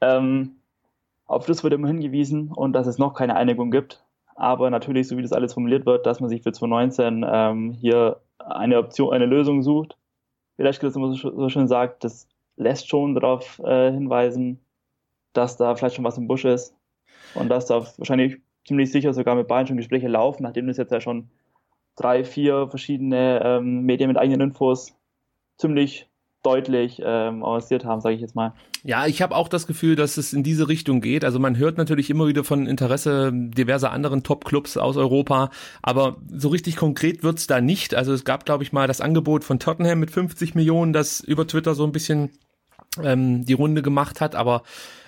[0.00, 0.56] Ähm,
[1.26, 4.04] auf das wird immer hingewiesen und dass es noch keine Einigung gibt.
[4.36, 8.20] Aber natürlich, so wie das alles formuliert wird, dass man sich für 2019 ähm, hier
[8.38, 9.96] eine Option, eine Lösung sucht.
[10.56, 14.60] Wie Reschke das immer so, so schön sagt, das lässt schon darauf äh, hinweisen,
[15.32, 16.76] dass da vielleicht schon was im Busch ist
[17.34, 20.92] und dass da wahrscheinlich ziemlich sicher sogar mit Bayern schon Gespräche laufen, nachdem das jetzt
[20.92, 21.28] ja schon
[21.96, 24.94] drei, vier verschiedene ähm, Medien mit eigenen Infos
[25.56, 26.08] ziemlich
[26.44, 28.52] deutlich ähm, avanciert haben, sage ich jetzt mal.
[28.82, 31.24] Ja, ich habe auch das Gefühl, dass es in diese Richtung geht.
[31.24, 35.50] Also man hört natürlich immer wieder von Interesse diverser anderen Top-Clubs aus Europa,
[35.80, 37.94] aber so richtig konkret wird's da nicht.
[37.94, 41.46] Also es gab, glaube ich, mal das Angebot von Tottenham mit 50 Millionen, das über
[41.46, 42.30] Twitter so ein bisschen
[43.02, 44.62] ähm, die Runde gemacht hat, aber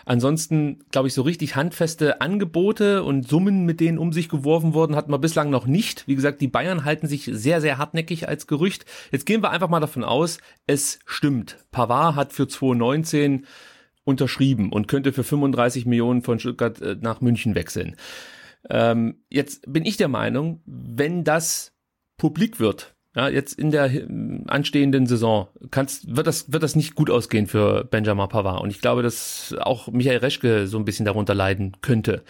[0.09, 4.95] Ansonsten, glaube ich, so richtig handfeste Angebote und Summen, mit denen um sich geworfen wurden,
[4.95, 6.07] hatten wir bislang noch nicht.
[6.07, 8.87] Wie gesagt, die Bayern halten sich sehr, sehr hartnäckig als Gerücht.
[9.11, 11.59] Jetzt gehen wir einfach mal davon aus, es stimmt.
[11.73, 13.47] Pavard hat für 2019
[14.05, 17.97] unterschrieben und könnte für 35 Millionen von Stuttgart äh, nach München wechseln.
[18.71, 21.73] Ähm, jetzt bin ich der Meinung, wenn das
[22.17, 23.91] publik wird, ja, jetzt in der
[24.47, 28.63] anstehenden Saison kannst, wird das, wird das nicht gut ausgehen für Benjamin Pavard.
[28.63, 32.23] Und ich glaube, dass auch Michael Reschke so ein bisschen darunter leiden könnte.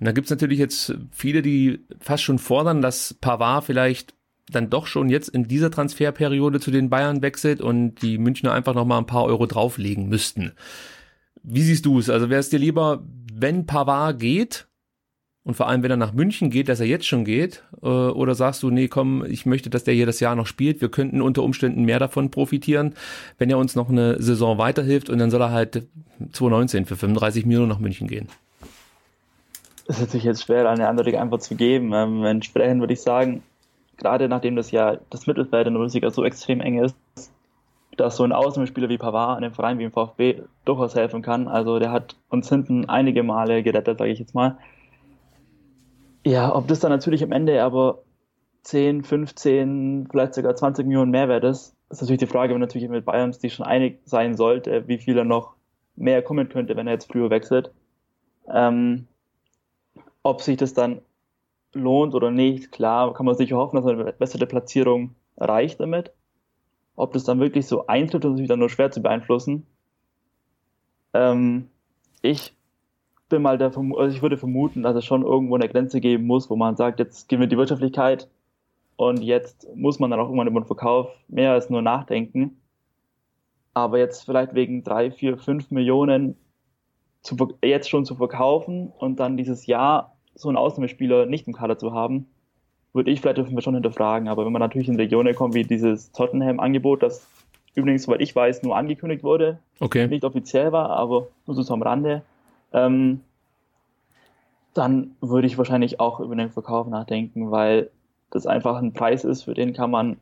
[0.00, 4.14] Und da gibt's natürlich jetzt viele, die fast schon fordern, dass Pavard vielleicht
[4.48, 8.74] dann doch schon jetzt in dieser Transferperiode zu den Bayern wechselt und die Münchner einfach
[8.74, 10.52] noch mal ein paar Euro drauflegen müssten.
[11.42, 12.08] Wie siehst du es?
[12.08, 14.66] Also wäre es dir lieber, wenn Pavard geht
[15.50, 18.36] und vor allem, wenn er nach München geht, dass er jetzt schon geht, äh, oder
[18.36, 21.20] sagst du, nee, komm, ich möchte, dass der hier das Jahr noch spielt, wir könnten
[21.20, 22.94] unter Umständen mehr davon profitieren,
[23.36, 25.88] wenn er uns noch eine Saison weiterhilft und dann soll er halt
[26.20, 28.28] 2019 für 35 Millionen nach München gehen.
[29.88, 31.92] Das ist natürlich jetzt schwer, eine eindeutige Antwort zu geben.
[31.94, 33.42] Ähm, entsprechend würde ich sagen,
[33.96, 36.94] gerade nachdem das ja das Mittelfeld in der so extrem eng ist,
[37.96, 41.48] dass so ein Außenspieler wie Pavard einem Verein wie im VfB durchaus helfen kann.
[41.48, 44.56] Also der hat uns hinten einige Male gerettet, sage ich jetzt mal.
[46.24, 48.02] Ja, ob das dann natürlich am Ende aber
[48.62, 53.04] 10, 15, vielleicht sogar 20 Millionen Mehrwert ist, ist natürlich die Frage, wenn natürlich mit
[53.04, 55.54] Bayern die schon einig sein sollte, wie viel er noch
[55.96, 57.72] mehr kommen könnte, wenn er jetzt früher wechselt.
[58.52, 59.06] Ähm,
[60.22, 61.00] ob sich das dann
[61.72, 66.12] lohnt oder nicht, klar, kann man sicher hoffen, dass man eine bessere Platzierung erreicht damit.
[66.96, 69.66] Ob das dann wirklich so eintritt, ist natürlich dann nur schwer zu beeinflussen.
[71.14, 71.68] Ähm,
[72.22, 72.54] ich
[73.30, 76.50] bin mal der, also ich würde vermuten, dass es schon irgendwo eine Grenze geben muss,
[76.50, 78.28] wo man sagt, jetzt gehen wir die Wirtschaftlichkeit
[78.96, 82.60] und jetzt muss man dann auch irgendwann über den Verkauf mehr als nur nachdenken.
[83.72, 86.36] Aber jetzt vielleicht wegen drei, vier, fünf Millionen
[87.22, 91.78] zu, jetzt schon zu verkaufen und dann dieses Jahr so einen Ausnahmespieler nicht im Kader
[91.78, 92.26] zu haben,
[92.92, 94.28] würde ich vielleicht schon hinterfragen.
[94.28, 97.26] Aber wenn man natürlich in Regionen kommt wie dieses Tottenham-Angebot, das
[97.74, 100.08] übrigens, soweit ich weiß, nur angekündigt wurde, okay.
[100.08, 102.22] nicht offiziell war, aber nur so am Rande,
[102.72, 103.20] ähm,
[104.74, 107.90] dann würde ich wahrscheinlich auch über den Verkauf nachdenken, weil
[108.30, 110.16] das einfach ein Preis ist, für den kann man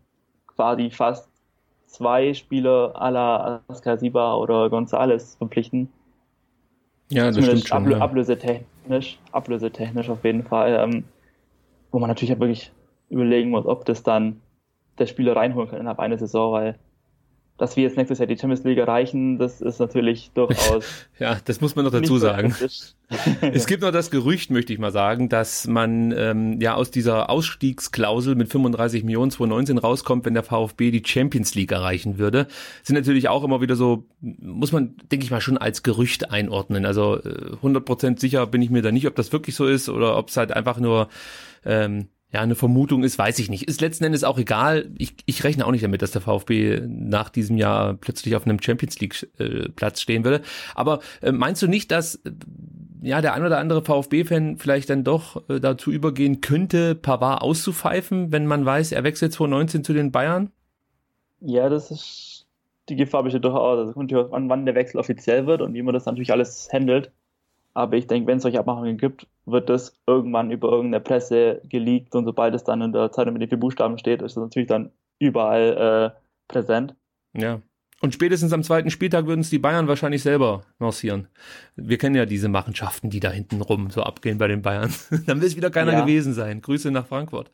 [0.46, 1.28] quasi fast
[1.86, 5.88] zwei Spieler à la Askasiba oder Gonzales verpflichten.
[7.10, 7.78] Ja, das Zumindest stimmt schon.
[7.78, 8.00] Ablö ja.
[8.00, 11.04] Ablösetechnisch, ablösetechnisch auf jeden Fall, ähm,
[11.90, 12.72] wo man natürlich wirklich
[13.08, 14.40] überlegen muss, ob das dann
[14.98, 16.78] der Spieler reinholen kann innerhalb einer Saison, weil
[17.58, 20.84] dass wir jetzt nächstes Jahr die Champions League erreichen, das ist natürlich durchaus.
[21.18, 22.54] ja, das muss man noch dazu sagen.
[23.40, 27.28] es gibt noch das Gerücht, möchte ich mal sagen, dass man ähm, ja aus dieser
[27.28, 32.46] Ausstiegsklausel mit 35 Millionen 2019 rauskommt, wenn der VfB die Champions League erreichen würde.
[32.84, 36.86] Sind natürlich auch immer wieder so, muss man, denke ich mal, schon als Gerücht einordnen.
[36.86, 40.16] Also äh, 100% sicher bin ich mir da nicht, ob das wirklich so ist oder
[40.16, 41.08] ob es halt einfach nur
[41.64, 43.68] ähm, ja, eine Vermutung ist, weiß ich nicht.
[43.68, 44.90] Ist letzten Endes auch egal.
[44.98, 48.60] Ich, ich rechne auch nicht damit, dass der VfB nach diesem Jahr plötzlich auf einem
[48.60, 50.42] Champions League äh, stehen würde.
[50.74, 52.32] Aber äh, meinst du nicht, dass äh,
[53.00, 58.30] ja der ein oder andere VfB-Fan vielleicht dann doch äh, dazu übergehen könnte, Pavard auszupfeifen,
[58.30, 60.52] wenn man weiß, er wechselt 2019 zu den Bayern?
[61.40, 62.46] Ja, das ist
[62.90, 63.78] die Gefahr besteht durchaus.
[63.78, 66.68] Also kommt ja an, wann der Wechsel offiziell wird und wie man das natürlich alles
[66.72, 67.10] handelt.
[67.74, 72.14] Aber ich denke, wenn es solche Abmachungen gibt, wird das irgendwann über irgendeine Presse geleakt
[72.14, 74.68] und sobald es dann in der Zeitung mit den vier Buchstaben steht, ist es natürlich
[74.68, 76.94] dann überall äh, präsent.
[77.34, 77.60] Ja.
[78.00, 81.26] Und spätestens am zweiten Spieltag würden es die Bayern wahrscheinlich selber lancieren.
[81.74, 84.94] Wir kennen ja diese Machenschaften, die da hinten rum so abgehen bei den Bayern.
[85.26, 86.00] Dann will es wieder keiner ja.
[86.02, 86.60] gewesen sein.
[86.60, 87.50] Grüße nach Frankfurt.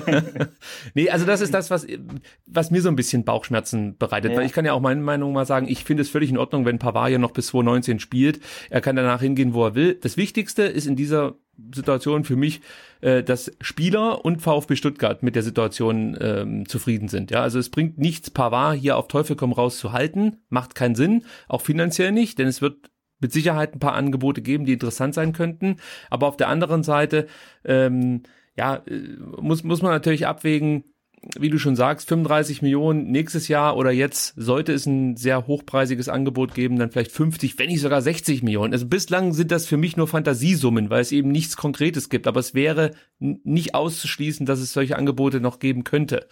[0.94, 1.86] nee, also das ist das, was,
[2.46, 4.32] was mir so ein bisschen Bauchschmerzen bereitet.
[4.32, 4.38] Ja.
[4.38, 6.64] Weil ich kann ja auch meine Meinung mal sagen, ich finde es völlig in Ordnung,
[6.64, 8.40] wenn Pavard ja noch bis 2019 spielt.
[8.70, 9.98] Er kann danach hingehen, wo er will.
[10.00, 11.34] Das Wichtigste ist in dieser
[11.74, 12.60] Situation für mich,
[13.00, 17.30] äh, dass Spieler und VfB Stuttgart mit der Situation ähm, zufrieden sind.
[17.30, 20.94] Ja, also es bringt nichts, Pavard hier auf Teufel komm raus zu halten, macht keinen
[20.94, 25.14] Sinn, auch finanziell nicht, denn es wird mit Sicherheit ein paar Angebote geben, die interessant
[25.14, 25.76] sein könnten.
[26.10, 27.28] Aber auf der anderen Seite,
[27.64, 28.22] ähm,
[28.56, 30.84] ja, äh, muss muss man natürlich abwägen,
[31.38, 36.08] wie du schon sagst, 35 Millionen nächstes Jahr oder jetzt sollte es ein sehr hochpreisiges
[36.08, 38.72] Angebot geben, dann vielleicht 50, wenn nicht sogar 60 Millionen.
[38.72, 42.26] Also bislang sind das für mich nur Fantasiesummen, weil es eben nichts Konkretes gibt.
[42.26, 46.26] Aber es wäre nicht auszuschließen, dass es solche Angebote noch geben könnte.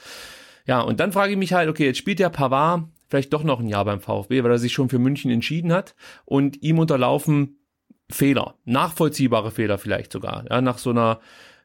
[0.66, 3.61] Ja, und dann frage ich mich halt, okay, jetzt spielt der Pavard vielleicht doch noch
[3.61, 7.59] ein Jahr beim VfB, weil er sich schon für München entschieden hat und ihm unterlaufen
[8.09, 11.20] Fehler, nachvollziehbare Fehler vielleicht sogar, ja, nach so einer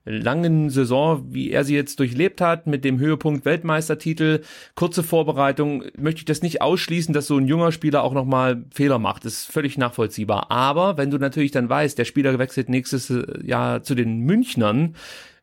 [0.05, 4.41] langen Saison, wie er sie jetzt durchlebt hat, mit dem Höhepunkt Weltmeistertitel,
[4.75, 8.99] kurze Vorbereitung, möchte ich das nicht ausschließen, dass so ein junger Spieler auch nochmal Fehler
[8.99, 9.25] macht.
[9.25, 10.51] Das ist völlig nachvollziehbar.
[10.51, 13.11] Aber wenn du natürlich dann weißt, der Spieler wechselt nächstes
[13.43, 14.95] Jahr zu den Münchnern,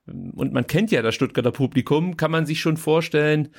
[0.07, 3.51] und man kennt ja das Stuttgarter Publikum, kann man sich schon vorstellen,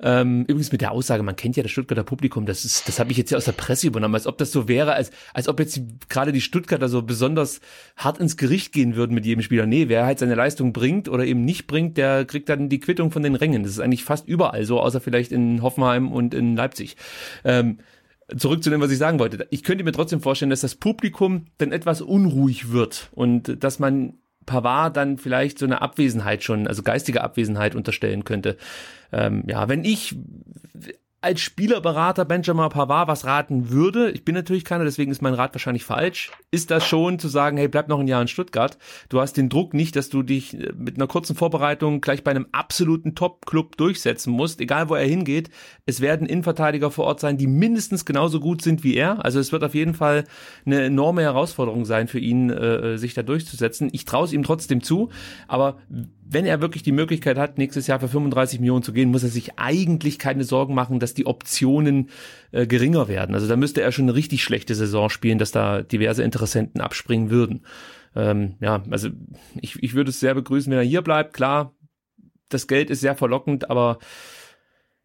[0.00, 3.10] ähm, übrigens mit der Aussage, man kennt ja das Stuttgarter Publikum, das ist, das habe
[3.12, 5.58] ich jetzt ja aus der Presse übernommen, als ob das so wäre, als, als ob
[5.58, 7.60] jetzt gerade die Stuttgarter so besonders
[7.96, 9.66] hart ins Gericht gehen würden mit jedem Spieler.
[9.66, 13.10] Nee, wer halt seine Leistung bringt oder eben nicht bringt, der kriegt dann die Quittung
[13.10, 13.62] von den Rängen.
[13.62, 16.96] Das ist eigentlich fast überall so, außer vielleicht in Hoffenheim und in Leipzig.
[17.44, 17.78] Ähm,
[18.36, 19.46] zurück zu dem, was ich sagen wollte.
[19.50, 24.14] Ich könnte mir trotzdem vorstellen, dass das Publikum dann etwas unruhig wird und dass man
[24.46, 28.56] Pavard dann vielleicht so eine Abwesenheit schon, also geistige Abwesenheit unterstellen könnte.
[29.12, 30.16] Ähm, ja, wenn ich
[31.26, 35.52] als Spielerberater Benjamin Pavard was raten würde, ich bin natürlich keiner, deswegen ist mein Rat
[35.54, 38.78] wahrscheinlich falsch, ist das schon zu sagen, hey, bleib noch ein Jahr in Stuttgart.
[39.08, 42.30] Du hast den Druck nicht, dass du dich äh, mit einer kurzen Vorbereitung gleich bei
[42.30, 45.50] einem absoluten Top-Club durchsetzen musst, egal wo er hingeht.
[45.84, 49.24] Es werden Innenverteidiger vor Ort sein, die mindestens genauso gut sind wie er.
[49.24, 50.26] Also es wird auf jeden Fall
[50.64, 53.88] eine enorme Herausforderung sein für ihn, äh, sich da durchzusetzen.
[53.90, 55.10] Ich traue es ihm trotzdem zu,
[55.48, 55.78] aber
[56.28, 59.28] wenn er wirklich die Möglichkeit hat, nächstes Jahr für 35 Millionen zu gehen, muss er
[59.28, 62.10] sich eigentlich keine Sorgen machen, dass die Optionen
[62.50, 63.34] äh, geringer werden.
[63.34, 67.30] Also da müsste er schon eine richtig schlechte Saison spielen, dass da diverse Interessenten abspringen
[67.30, 67.64] würden.
[68.14, 69.08] Ähm, ja, also
[69.60, 71.32] ich, ich würde es sehr begrüßen, wenn er hier bleibt.
[71.32, 71.74] Klar,
[72.48, 73.98] das Geld ist sehr verlockend, aber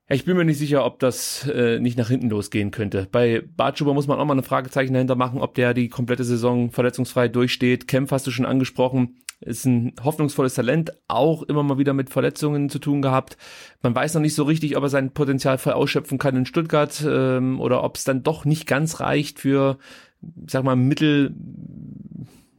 [0.10, 3.08] ich bin mir nicht sicher, ob das äh, nicht nach hinten losgehen könnte.
[3.12, 6.72] Bei Bartschuber muss man auch mal eine Fragezeichen dahinter machen, ob der die komplette Saison
[6.72, 7.88] verletzungsfrei durchsteht.
[7.88, 12.70] Kempf hast du schon angesprochen ist ein hoffnungsvolles Talent, auch immer mal wieder mit Verletzungen
[12.70, 13.38] zu tun gehabt.
[13.82, 17.04] Man weiß noch nicht so richtig, ob er sein Potenzial voll ausschöpfen kann in Stuttgart
[17.06, 19.78] ähm, oder ob es dann doch nicht ganz reicht für,
[20.48, 21.34] sag mal, Mittel,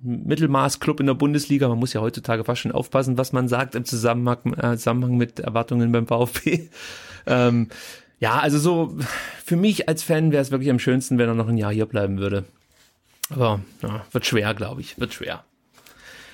[0.02, 1.68] Mittelmaß-Club in der Bundesliga.
[1.68, 5.38] Man muss ja heutzutage fast schon aufpassen, was man sagt im Zusammenhang, äh, Zusammenhang mit
[5.38, 6.68] Erwartungen beim VfB.
[7.26, 7.68] ähm,
[8.18, 8.96] ja, also so
[9.44, 11.86] für mich als Fan wäre es wirklich am schönsten, wenn er noch ein Jahr hier
[11.86, 12.44] bleiben würde.
[13.30, 14.98] Aber ja, wird schwer, glaube ich.
[14.98, 15.44] Wird schwer.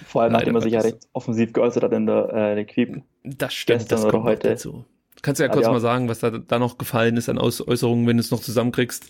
[0.07, 3.03] Vor allem, nachdem er sich ja recht offensiv geäußert hat in der äh, Equipe.
[3.25, 4.51] Das stimmt, Gestern das kommt heute.
[4.51, 4.85] dazu.
[5.23, 5.73] Kannst du ja kurz ja.
[5.73, 9.09] mal sagen, was da, da noch gefallen ist an Äußerungen, wenn du es noch zusammenkriegst?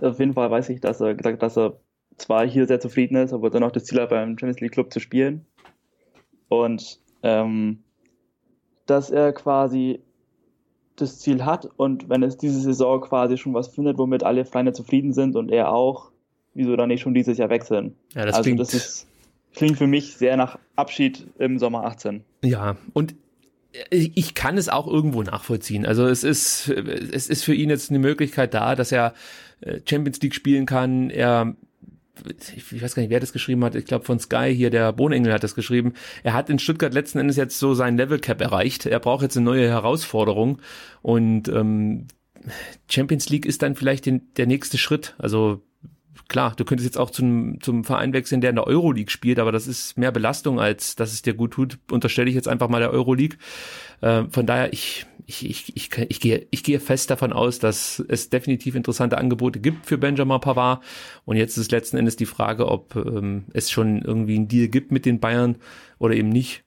[0.00, 1.78] Auf jeden Fall weiß ich, dass er gesagt hat, dass er
[2.16, 4.92] zwar hier sehr zufrieden ist, aber dann auch das Ziel hat, beim Champions League Club
[4.92, 5.44] zu spielen.
[6.48, 7.82] Und ähm,
[8.86, 10.00] dass er quasi
[10.94, 14.72] das Ziel hat und wenn es diese Saison quasi schon was findet, womit alle Vereine
[14.72, 16.10] zufrieden sind und er auch,
[16.54, 17.96] wieso dann nicht schon dieses Jahr wechseln?
[18.14, 19.06] Ja, das also klingt, das ist
[19.56, 22.22] klingt für mich sehr nach Abschied im Sommer 18.
[22.44, 23.16] Ja, und
[23.90, 25.84] ich kann es auch irgendwo nachvollziehen.
[25.84, 29.14] Also es ist, es ist für ihn jetzt eine Möglichkeit da, dass er
[29.60, 31.10] äh, Champions League spielen kann.
[31.10, 31.56] Er,
[32.54, 33.74] ich weiß gar nicht, wer das geschrieben hat.
[33.74, 35.92] Ich glaube von Sky hier, der Bohnengel hat das geschrieben.
[36.22, 38.86] Er hat in Stuttgart letzten Endes jetzt so sein Level Cap erreicht.
[38.86, 40.60] Er braucht jetzt eine neue Herausforderung
[41.02, 42.06] und ähm,
[42.88, 45.14] Champions League ist dann vielleicht den, der nächste Schritt.
[45.18, 45.65] Also
[46.28, 49.52] klar, du könntest jetzt auch zum, zum Verein wechseln, der in der Euroleague spielt, aber
[49.52, 51.78] das ist mehr Belastung, als dass es dir gut tut.
[51.90, 53.38] Unterstelle ich jetzt einfach mal der Euroleague.
[54.00, 58.04] Äh, von daher, ich, ich, ich, ich, ich, gehe, ich gehe fest davon aus, dass
[58.08, 60.82] es definitiv interessante Angebote gibt für Benjamin Pavard.
[61.24, 64.92] Und jetzt ist letzten Endes die Frage, ob ähm, es schon irgendwie einen Deal gibt
[64.92, 65.56] mit den Bayern
[65.98, 66.65] oder eben nicht.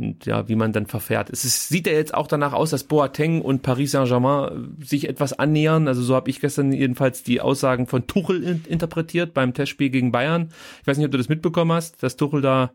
[0.00, 1.30] Und ja, wie man dann verfährt.
[1.30, 5.38] Es ist, sieht ja jetzt auch danach aus, dass Boateng und Paris Saint-Germain sich etwas
[5.38, 5.88] annähern.
[5.88, 10.10] Also so habe ich gestern jedenfalls die Aussagen von Tuchel in, interpretiert beim Testspiel gegen
[10.10, 10.48] Bayern.
[10.80, 12.72] Ich weiß nicht, ob du das mitbekommen hast, dass Tuchel da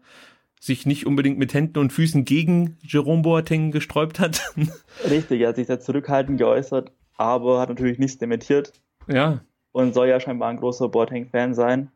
[0.59, 4.53] sich nicht unbedingt mit Händen und Füßen gegen Jerome Boateng gesträubt hat.
[5.09, 8.71] Richtig, er hat sich sehr zurückhaltend geäußert, aber hat natürlich nichts dementiert.
[9.07, 9.41] Ja.
[9.71, 11.91] Und soll ja scheinbar ein großer Boateng-Fan sein.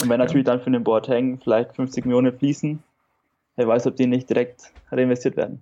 [0.00, 2.82] Und wenn natürlich dann für den Boateng vielleicht 50 Millionen fließen,
[3.60, 5.60] wer weiß, ob die nicht direkt reinvestiert werden.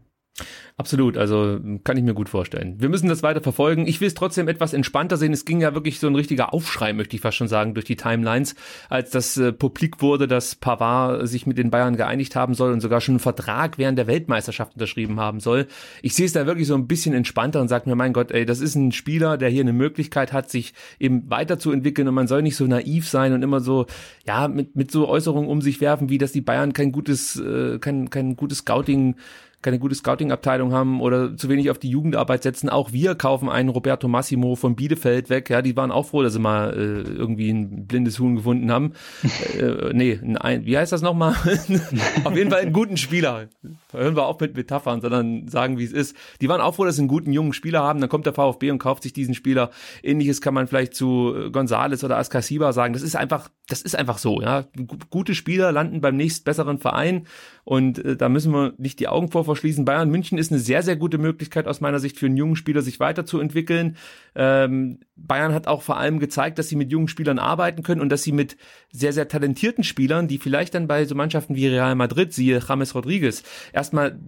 [0.81, 2.77] Absolut, also kann ich mir gut vorstellen.
[2.79, 3.89] Wir müssen das weiter verfolgen.
[3.89, 5.33] Ich will es trotzdem etwas entspannter sehen.
[5.33, 7.97] Es ging ja wirklich so ein richtiger Aufschrei, möchte ich fast schon sagen, durch die
[7.97, 8.55] Timelines,
[8.89, 12.81] als das äh, publik wurde, dass Pavard sich mit den Bayern geeinigt haben soll und
[12.81, 15.67] sogar schon einen Vertrag während der Weltmeisterschaft unterschrieben haben soll.
[16.01, 18.47] Ich sehe es da wirklich so ein bisschen entspannter und sage mir, mein Gott, ey,
[18.47, 22.43] das ist ein Spieler, der hier eine Möglichkeit hat, sich eben weiterzuentwickeln und man soll
[22.43, 23.87] nicht so naiv sein und immer so,
[24.29, 27.81] ja, mit, mit so Äußerungen um sich werfen, wie dass die Bayern kein gutes, äh,
[27.81, 29.17] kein, kein gutes Scouting
[29.61, 32.69] keine gute Scouting-Abteilung haben oder zu wenig auf die Jugendarbeit setzen.
[32.69, 35.51] Auch wir kaufen einen Roberto Massimo von Bielefeld weg.
[35.51, 38.93] Ja, die waren auch froh, dass sie mal äh, irgendwie ein blindes Huhn gefunden haben.
[39.59, 41.33] äh, nee, ein, wie heißt das nochmal?
[42.25, 43.49] auf jeden Fall einen guten Spieler.
[43.91, 46.15] Hören wir auf mit Metaphern, sondern sagen, wie es ist.
[46.41, 48.01] Die waren auch froh, dass sie einen guten jungen Spieler haben.
[48.01, 49.71] Dann kommt der VfB und kauft sich diesen Spieler.
[50.05, 52.93] Ähnliches kann man vielleicht zu Gonzales oder Askasiba sagen.
[52.93, 54.41] Das ist einfach, das ist einfach so.
[54.41, 54.67] Ja,
[55.11, 57.27] gute Spieler landen beim nächstbesseren Verein
[57.69, 59.85] und äh, da müssen wir nicht die Augen vor verschließen.
[59.85, 62.81] Bayern München ist eine sehr, sehr gute Möglichkeit aus meiner Sicht für einen jungen Spieler,
[62.81, 63.99] sich weiterzuentwickeln.
[64.35, 68.09] Ähm, Bayern hat auch vor allem gezeigt, dass sie mit jungen Spielern arbeiten können und
[68.09, 68.57] dass sie mit
[68.91, 72.95] sehr, sehr talentierten Spielern, die vielleicht dann bei so Mannschaften wie Real Madrid, siehe James
[72.95, 73.43] Rodriguez,
[73.75, 74.19] erstmal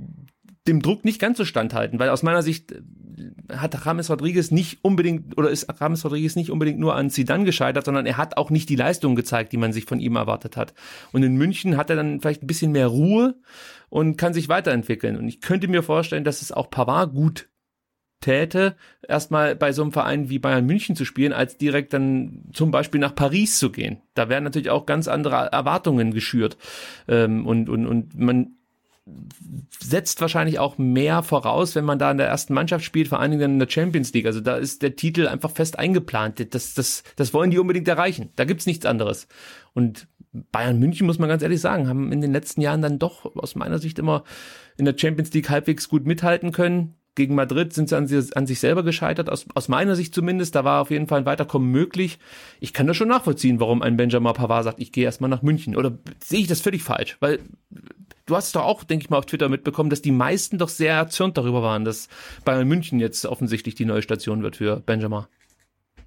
[0.71, 2.81] dem Druck nicht ganz so standhalten, weil aus meiner Sicht äh,
[3.55, 7.85] hat James Rodriguez nicht unbedingt oder ist James Rodriguez nicht unbedingt nur an Zidane gescheitert,
[7.85, 10.73] sondern er hat auch nicht die Leistung gezeigt, die man sich von ihm erwartet hat.
[11.13, 13.35] Und in München hat er dann vielleicht ein bisschen mehr Ruhe
[13.89, 15.17] und kann sich weiterentwickeln.
[15.17, 17.49] Und ich könnte mir vorstellen, dass es auch Pavard gut
[18.21, 18.77] täte,
[19.09, 23.01] erstmal bei so einem Verein wie Bayern München zu spielen, als direkt dann zum Beispiel
[23.01, 24.03] nach Paris zu gehen.
[24.15, 26.59] Da werden natürlich auch ganz andere Erwartungen geschürt.
[27.09, 28.57] Ähm, und, und, und man
[29.79, 33.31] setzt wahrscheinlich auch mehr voraus, wenn man da in der ersten Mannschaft spielt, vor allen
[33.31, 34.27] Dingen in der Champions League.
[34.27, 36.55] Also da ist der Titel einfach fest eingeplant.
[36.55, 38.31] Das, das, das wollen die unbedingt erreichen.
[38.37, 39.27] Da gibt's nichts anderes.
[39.73, 43.35] Und Bayern München, muss man ganz ehrlich sagen, haben in den letzten Jahren dann doch
[43.37, 44.25] aus meiner Sicht immer
[44.77, 46.95] in der Champions League halbwegs gut mithalten können.
[47.17, 50.55] Gegen Madrid sind sie an, sie an, sich selber gescheitert, aus, aus meiner Sicht zumindest.
[50.55, 52.21] Da war auf jeden Fall ein Weiterkommen möglich.
[52.61, 55.75] Ich kann das schon nachvollziehen, warum ein Benjamin Pavard sagt, ich gehe erstmal nach München.
[55.75, 57.17] Oder sehe ich das völlig falsch?
[57.19, 57.41] Weil
[58.31, 60.95] du hast doch auch, denke ich mal, auf Twitter mitbekommen, dass die meisten doch sehr
[60.95, 62.09] erzürnt darüber waren, dass
[62.45, 65.25] Bayern München jetzt offensichtlich die neue Station wird für Benjamin.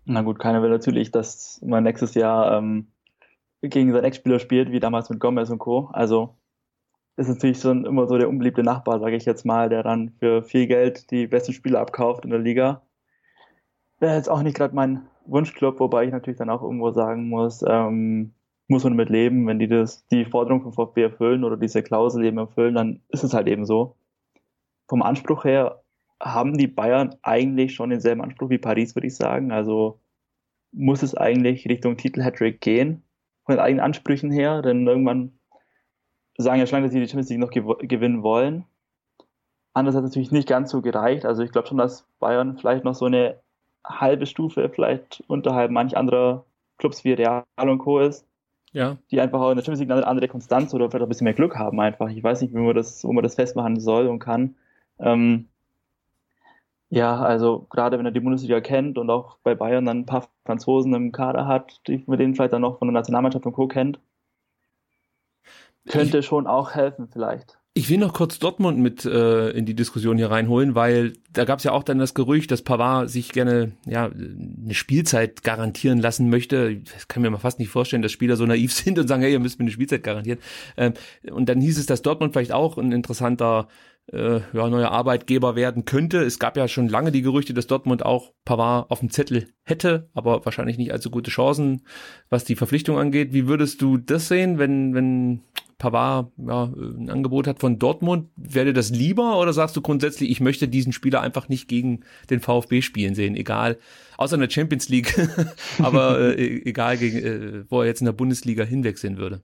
[0.06, 2.88] Na gut, keiner will natürlich, dass man nächstes Jahr ähm,
[3.62, 5.90] gegen seinen Ex-Spieler spielt, wie damals mit Gomez und Co.
[5.94, 6.36] Also
[7.16, 10.44] ist natürlich schon immer so der unbeliebte Nachbar, sage ich jetzt mal, der dann für
[10.44, 12.82] viel Geld die besten Spieler abkauft in der Liga.
[14.00, 17.64] Wäre jetzt auch nicht gerade mein Wunschclub, wobei ich natürlich dann auch irgendwo sagen muss,
[17.68, 18.34] ähm,
[18.74, 22.26] muss man damit leben, wenn die das, die Forderung vom VfB erfüllen oder diese Klausel
[22.26, 23.96] eben erfüllen, dann ist es halt eben so.
[24.90, 25.84] Vom Anspruch her
[26.22, 29.52] haben die Bayern eigentlich schon denselben Anspruch wie Paris, würde ich sagen.
[29.52, 30.00] Also
[30.72, 33.04] muss es eigentlich Richtung Titel-Hattrick gehen,
[33.46, 35.38] von den eigenen Ansprüchen her, denn irgendwann
[36.38, 38.66] sagen ja schon lange, dass sie die Champions League noch gew gewinnen wollen.
[39.74, 41.26] Anders hat es natürlich nicht ganz so gereicht.
[41.26, 43.40] Also ich glaube schon, dass Bayern vielleicht noch so eine
[43.86, 46.46] halbe Stufe vielleicht unterhalb manch anderer
[46.78, 48.00] Clubs wie Real und Co.
[48.00, 48.28] ist
[48.74, 48.98] ja.
[49.12, 51.34] die einfach auch in der Champions League eine andere Konstanz oder vielleicht ein bisschen mehr
[51.34, 52.10] Glück haben einfach.
[52.10, 54.56] Ich weiß nicht, wie man das, wo man das festmachen soll und kann.
[55.00, 55.48] Ähm,
[56.90, 60.28] ja, also gerade wenn er die Bundesliga kennt und auch bei Bayern dann ein paar
[60.46, 63.68] Franzosen im Kader hat, die, mit denen vielleicht dann noch von der Nationalmannschaft und Co.
[63.68, 64.00] kennt,
[65.88, 67.60] könnte ich, schon auch helfen vielleicht.
[67.76, 71.58] Ich will noch kurz Dortmund mit äh, in die Diskussion hier reinholen, weil da gab
[71.58, 76.30] es ja auch dann das Gerücht, dass Pavard sich gerne ja eine Spielzeit garantieren lassen
[76.30, 76.78] möchte.
[76.94, 79.32] Das kann mir mal fast nicht vorstellen, dass Spieler so naiv sind und sagen, hey,
[79.32, 80.38] ihr müsst mir eine Spielzeit garantieren.
[80.78, 80.94] Ähm,
[81.32, 83.68] und dann hieß es, dass Dortmund vielleicht auch ein interessanter
[84.12, 86.20] äh, ja, neuer Arbeitgeber werden könnte.
[86.20, 90.10] Es gab ja schon lange die Gerüchte, dass Dortmund auch Pavard auf dem Zettel hätte,
[90.14, 91.82] aber wahrscheinlich nicht allzu gute Chancen,
[92.30, 93.34] was die Verpflichtung angeht.
[93.34, 95.42] Wie würdest du das sehen, wenn, wenn
[95.84, 100.40] Pavard ja, ein Angebot hat von Dortmund, wäre das lieber oder sagst du grundsätzlich, ich
[100.40, 103.78] möchte diesen Spieler einfach nicht gegen den VfB spielen sehen, egal,
[104.16, 105.14] außer in der Champions League,
[105.80, 109.42] aber äh, e-, egal, gegen, äh, wo er jetzt in der Bundesliga hinwechseln würde?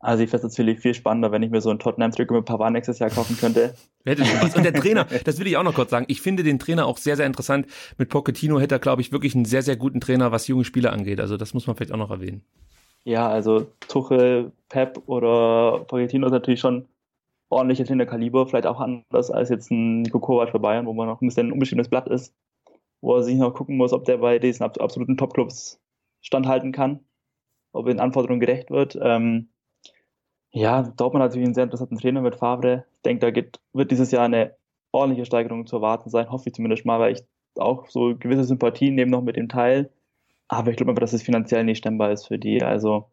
[0.00, 2.74] Also ich fände es natürlich viel spannender, wenn ich mir so einen Tottenham-Trikot mit Pavard
[2.74, 3.74] nächstes Jahr kaufen könnte.
[4.04, 4.54] Hätte schon was.
[4.54, 6.04] Und der Trainer, das will ich auch noch kurz sagen.
[6.08, 7.66] Ich finde den Trainer auch sehr, sehr interessant.
[7.96, 10.92] Mit Pochettino hätte er, glaube ich, wirklich einen sehr, sehr guten Trainer, was junge Spieler
[10.92, 11.20] angeht.
[11.20, 12.42] Also das muss man vielleicht auch noch erwähnen.
[13.04, 16.88] Ja, also Tuchel, Pep oder Pochettino ist natürlich schon
[17.50, 21.20] ordentliche Trainerkaliber, vielleicht auch anders als jetzt ein Nico Kovac bei Bayern, wo man noch
[21.20, 22.34] ein bisschen ein unbestimmtes Blatt ist,
[23.00, 25.80] wo er sich noch gucken muss, ob der bei diesen absoluten Topclubs
[26.20, 27.00] standhalten kann,
[27.72, 28.98] ob er den Anforderungen gerecht wird.
[29.00, 29.48] Ähm,
[30.50, 32.84] ja, Dortmund hat natürlich einen sehr interessanten Trainer mit Favre.
[32.96, 34.56] Ich denke, da geht, wird dieses Jahr eine
[34.92, 37.22] ordentliche Steigerung zu erwarten sein, hoffe ich zumindest mal, weil ich
[37.56, 39.90] auch so gewisse Sympathien nehme noch mit dem Teil.
[40.48, 42.62] Aber ich glaube einfach, dass es finanziell nicht stemmbar ist für die.
[42.62, 43.10] Also,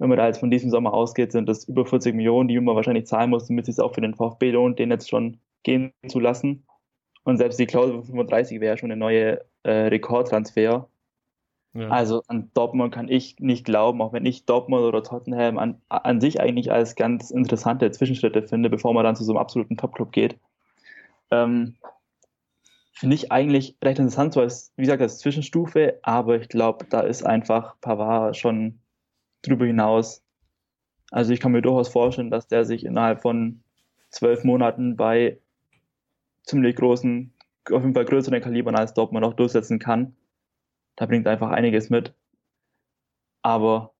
[0.00, 2.74] wenn man da jetzt von diesem Sommer ausgeht, sind das über 40 Millionen, die man
[2.74, 5.92] wahrscheinlich zahlen muss, damit es sich auch für den VfB lohnt, den jetzt schon gehen
[6.08, 6.66] zu lassen.
[7.24, 10.88] Und selbst die Klausel 35 wäre schon eine neue äh, Rekordtransfer.
[11.74, 11.88] Ja.
[11.88, 16.18] Also an Dortmund kann ich nicht glauben, auch wenn ich Dortmund oder Tottenham an, an
[16.22, 20.12] sich eigentlich als ganz interessante Zwischenschritte finde, bevor man dann zu so einem absoluten Topclub
[20.12, 20.38] geht.
[21.30, 21.76] Ähm,
[22.94, 27.00] finde ich eigentlich recht interessant, so als, wie gesagt, als Zwischenstufe, aber ich glaube, da
[27.00, 28.80] ist einfach Pavard schon
[29.42, 30.22] drüber hinaus.
[31.10, 33.62] Also ich kann mir durchaus vorstellen, dass der sich innerhalb von
[34.10, 35.38] zwölf Monaten bei
[36.44, 37.32] ziemlich großen,
[37.70, 40.16] auf jeden Fall größeren Kalibern als Dortmund auch durchsetzen kann.
[40.96, 42.14] Da bringt einfach einiges mit.
[43.42, 43.92] Aber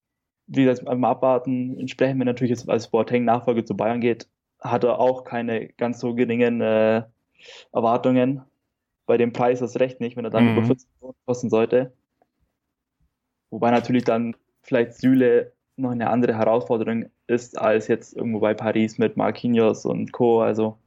[0.46, 4.28] wie gesagt, beim Abwarten, entsprechend, wenn natürlich jetzt als Boateng Nachfolge zu Bayern geht,
[4.60, 7.04] hat er auch keine ganz so geringen äh,
[7.72, 8.42] Erwartungen
[9.10, 10.58] bei dem Preis ist recht nicht, wenn er dann mhm.
[10.58, 11.92] über 40 Millionen kosten sollte.
[13.50, 18.98] Wobei natürlich dann vielleicht Süle noch eine andere Herausforderung ist als jetzt irgendwo bei Paris
[18.98, 20.40] mit Marquinhos und Co.
[20.40, 20.78] Also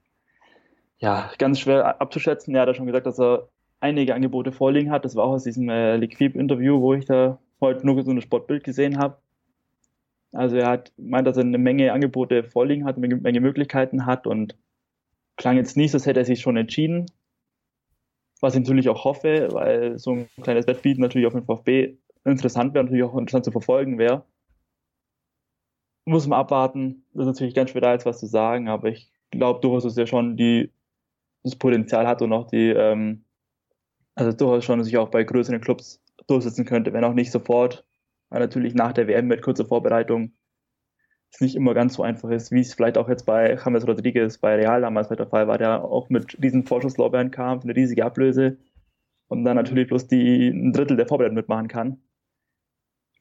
[0.99, 2.55] ja, ganz schwer abzuschätzen.
[2.55, 3.49] Er hat ja schon gesagt, dass er
[3.79, 5.03] einige Angebote vorliegen hat.
[5.03, 8.63] Das war auch aus diesem äh, Liquid-Interview, wo ich da heute nur so ein Sportbild
[8.63, 9.17] gesehen habe.
[10.31, 14.25] Also er hat meint, dass er eine Menge Angebote vorliegen hat, eine Menge Möglichkeiten hat
[14.25, 14.55] und
[15.37, 17.07] klang jetzt nicht, als hätte er sich schon entschieden
[18.43, 21.95] was ich natürlich auch hoffe, weil so ein kleines Wettbieten natürlich auf dem VfB
[22.25, 24.25] interessant wäre, natürlich auch interessant zu verfolgen wäre.
[26.05, 27.05] Muss man abwarten.
[27.13, 29.97] Das ist natürlich ganz schwer da jetzt was zu sagen, aber ich glaube durchaus, dass
[29.97, 30.71] er schon die,
[31.43, 33.25] das Potenzial hat und auch die, ähm,
[34.15, 37.85] also durchaus schon sich auch bei größeren Clubs durchsetzen könnte, wenn auch nicht sofort,
[38.29, 40.33] weil natürlich nach der WM mit kurzer Vorbereitung
[41.31, 44.37] es nicht immer ganz so einfach ist, wie es vielleicht auch jetzt bei James Rodriguez
[44.37, 48.57] bei Real damals der Fall war, der auch mit diesen Vorschusslorbeeren kam, eine riesige Ablöse
[49.27, 52.01] und dann natürlich bloß die ein Drittel der Vorbereitung mitmachen kann.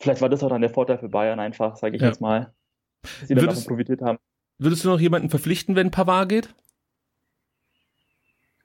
[0.02, 2.08] Vielleicht war das auch dann der Vorteil für Bayern einfach, sage ich ja.
[2.08, 2.52] jetzt mal,
[3.02, 4.18] dass sie davon profitiert haben.
[4.58, 6.54] Würdest du noch jemanden verpflichten, wenn Pavard geht?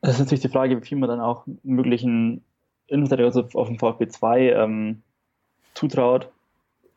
[0.02, 2.44] Das ist natürlich die Frage, wie viel man dann auch möglichen
[2.88, 5.04] Innenverteidiger auf dem VfB 2 ähm,
[5.76, 6.32] zutraut.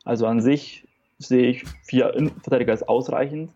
[0.05, 0.87] Also an sich
[1.19, 3.51] sehe ich vier Innenverteidiger als ausreichend.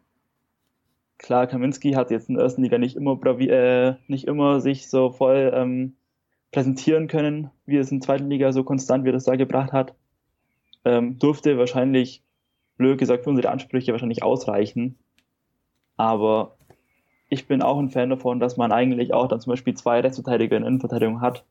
[1.18, 5.10] Klar, Kaminski hat jetzt in der ersten Liga nicht immer, äh, nicht immer sich so
[5.10, 5.96] voll ähm,
[6.52, 9.72] präsentieren können, wie es in der zweiten Liga so konstant, wie er das da gebracht
[9.72, 9.96] hat.
[10.86, 12.24] Ähm, durfte wahrscheinlich,
[12.78, 14.98] blöd gesagt, für unsere Ansprüche wahrscheinlich ausreichen.
[15.98, 16.58] Aber
[17.30, 20.58] ich bin auch ein Fan davon, dass man eigentlich auch dann zum Beispiel zwei Rechtsverteidiger
[20.58, 21.44] in Innenverteidigung hat.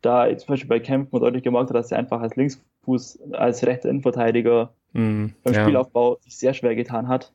[0.00, 3.66] Da zum Beispiel bei Kempf man deutlich gemerkt hat, dass er einfach als Linksfuß, als
[3.66, 5.62] rechter Innenverteidiger mhm, beim ja.
[5.62, 7.32] Spielaufbau sich sehr schwer getan hat.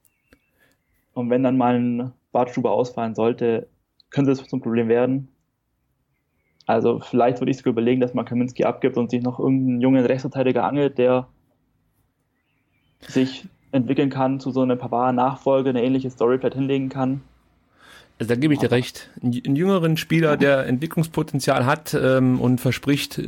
[1.14, 3.68] Und wenn dann mal ein Bartstuber ausfallen sollte,
[4.10, 5.28] könnte das zum Problem werden.
[6.66, 10.06] Also vielleicht würde ich sogar überlegen, dass man Kaminski abgibt und sich noch irgendeinen jungen
[10.06, 11.28] Rechtsverteidiger angelt, der
[13.10, 17.22] sich entwickeln kann zu so einem Pavard-Nachfolge, eine ähnliche Story hinlegen kann.
[18.20, 19.10] Also da gebe ich dir recht.
[19.24, 23.28] Ein jüngeren Spieler, der Entwicklungspotenzial hat ähm, und verspricht, eine,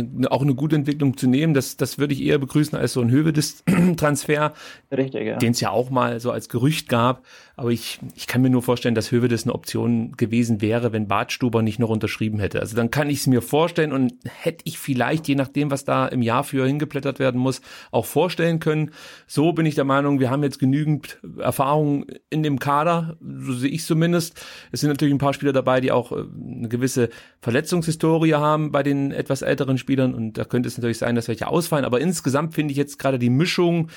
[0.00, 3.00] ähm, auch eine gute Entwicklung zu nehmen, das, das würde ich eher begrüßen als so
[3.00, 4.52] ein Hövedes-Transfer,
[4.92, 5.36] ja.
[5.36, 7.24] den es ja auch mal so als Gerücht gab.
[7.56, 11.62] Aber ich, ich kann mir nur vorstellen, dass Hövedes eine Option gewesen wäre, wenn Bartstuber
[11.62, 12.60] nicht noch unterschrieben hätte.
[12.60, 16.06] Also dann kann ich es mir vorstellen und hätte ich vielleicht, je nachdem, was da
[16.06, 17.60] im Jahr für hingeplättert werden muss,
[17.90, 18.90] auch vorstellen können.
[19.26, 23.70] So bin ich der Meinung, wir haben jetzt genügend Erfahrung in dem Kader, so sehe
[23.70, 24.03] ich zumindest.
[24.12, 24.32] Es
[24.72, 27.08] sind natürlich ein paar Spieler dabei, die auch äh, eine gewisse
[27.40, 31.46] Verletzungshistorie haben bei den etwas älteren Spielern und da könnte es natürlich sein, dass welche
[31.46, 31.84] ausfallen.
[31.84, 33.88] Aber insgesamt finde ich jetzt gerade die Mischung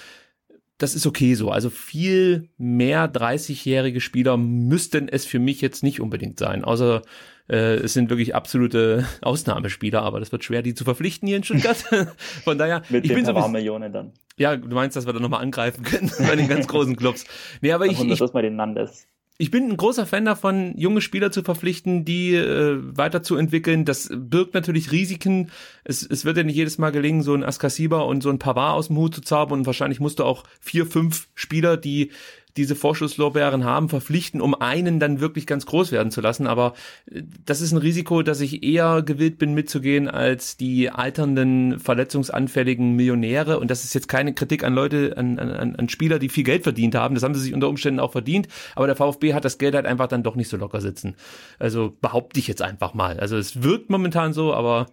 [0.78, 1.50] das ist okay so.
[1.50, 6.64] Also viel mehr 30-jährige Spieler müssten es für mich jetzt nicht unbedingt sein.
[6.64, 7.02] Außer
[7.50, 11.44] äh, es sind wirklich absolute Ausnahmespieler, aber das wird schwer, die zu verpflichten hier in
[11.44, 11.78] Stuttgart.
[12.44, 14.12] Von daher, Mit ich bin so Millionen dann.
[14.38, 17.26] Ja, du meinst, dass wir da nochmal angreifen können bei den ganz großen Clubs.
[17.62, 19.08] Nee, aber ich, ich, mal den Nandes
[19.40, 23.86] ich bin ein großer Fan davon, junge Spieler zu verpflichten, die äh, weiterzuentwickeln.
[23.86, 25.52] Das birgt natürlich Risiken.
[25.84, 28.76] Es, es wird ja nicht jedes Mal gelingen, so ein Askasiba und so ein Pavard
[28.76, 29.60] aus dem Hut zu zaubern.
[29.60, 32.12] Und wahrscheinlich musst du auch vier, fünf Spieler, die
[32.58, 36.48] diese Vorschusslorbeeren haben, verpflichten, um einen dann wirklich ganz groß werden zu lassen.
[36.48, 36.74] Aber
[37.12, 42.94] äh, das ist ein Risiko, dass ich eher gewillt bin mitzugehen als die alternden, verletzungsanfälligen
[42.94, 43.60] Millionäre.
[43.60, 46.64] Und das ist jetzt keine Kritik an Leute, an, an, an Spieler, die viel Geld
[46.64, 47.16] verdient haben.
[47.16, 48.48] Das haben sie sich unter Umständen auch verdient.
[48.76, 51.16] Aber der VfB hat das Geld halt einfach dann doch nicht so locker sitzen.
[51.60, 53.20] Also behaupte ich jetzt einfach mal.
[53.20, 54.88] Also es wirkt momentan so, aber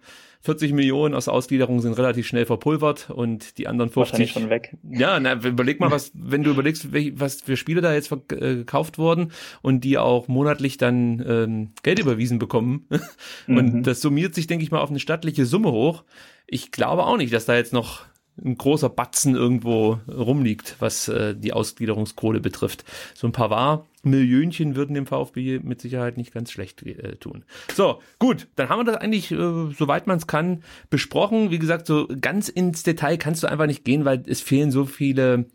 [0.45, 4.49] 40 Millionen aus der Ausgliederung sind relativ schnell verpulvert und die anderen 50 Wahrscheinlich schon
[4.49, 4.77] weg.
[4.89, 6.87] Ja, na, überleg mal, was, wenn du überlegst,
[7.19, 9.31] was für Spiele da jetzt äh, gekauft wurden
[9.61, 12.87] und die auch monatlich dann ähm, Geld überwiesen bekommen.
[13.47, 13.83] und mhm.
[13.83, 16.03] das summiert sich, denke ich mal, auf eine stattliche Summe hoch.
[16.47, 18.05] Ich glaube auch nicht, dass da jetzt noch
[18.43, 22.83] ein großer Batzen irgendwo rumliegt, was äh, die Ausgliederungskohle betrifft.
[23.13, 27.43] So ein paar war Millionchen würden dem VfB mit Sicherheit nicht ganz schlecht äh, tun.
[27.73, 31.51] So, gut, dann haben wir das eigentlich, äh, soweit man es kann, besprochen.
[31.51, 34.85] Wie gesagt, so ganz ins Detail kannst du einfach nicht gehen, weil es fehlen so
[34.85, 35.45] viele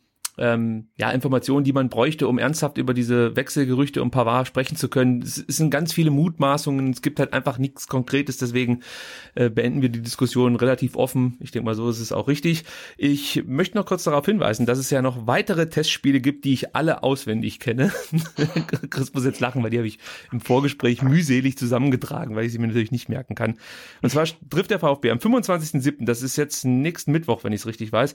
[0.40, 4.88] ähm, ja, Informationen, die man bräuchte, um ernsthaft über diese Wechselgerüchte um Pavard sprechen zu
[4.88, 5.20] können.
[5.20, 8.80] Es, es sind ganz viele Mutmaßungen, es gibt halt einfach nichts Konkretes, deswegen
[9.34, 11.36] äh, beenden wir die Diskussion relativ offen.
[11.40, 12.64] Ich denke mal, so ist es auch richtig.
[12.96, 16.74] Ich möchte noch kurz darauf hinweisen, dass es ja noch weitere Testspiele gibt, die ich
[16.74, 17.92] alle auswendig kenne.
[18.90, 19.98] Chris muss jetzt lachen, weil die habe ich
[20.32, 23.58] im Vorgespräch mühselig zusammengetragen, weil ich sie mir natürlich nicht merken kann.
[24.00, 27.66] Und zwar trifft der VfB am 25.07., das ist jetzt nächsten Mittwoch, wenn ich es
[27.66, 28.14] richtig weiß,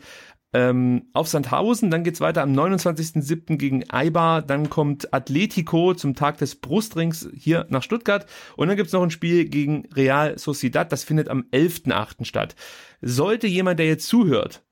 [0.54, 3.58] ähm, auf Sandhausen, dann geht's weiter am 29.07.
[3.58, 8.94] gegen Eibar, dann kommt Atletico zum Tag des Brustrings hier nach Stuttgart und dann gibt's
[8.94, 12.24] noch ein Spiel gegen Real Sociedad, das findet am 11.08.
[12.24, 12.56] statt.
[13.02, 14.64] Sollte jemand, der jetzt zuhört,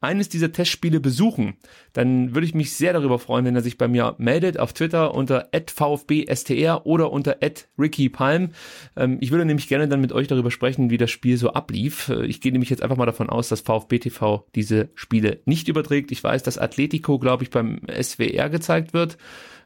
[0.00, 1.56] eines dieser Testspiele besuchen,
[1.92, 5.14] dann würde ich mich sehr darüber freuen, wenn er sich bei mir meldet auf Twitter
[5.14, 7.38] unter @vfbstr oder unter
[7.78, 8.50] @rickypalm.
[8.96, 12.08] Ähm, ich würde nämlich gerne dann mit euch darüber sprechen, wie das Spiel so ablief.
[12.08, 15.68] Äh, ich gehe nämlich jetzt einfach mal davon aus, dass VfB TV diese Spiele nicht
[15.68, 16.12] überträgt.
[16.12, 19.18] Ich weiß, dass Atletico, glaube ich, beim SWR gezeigt wird.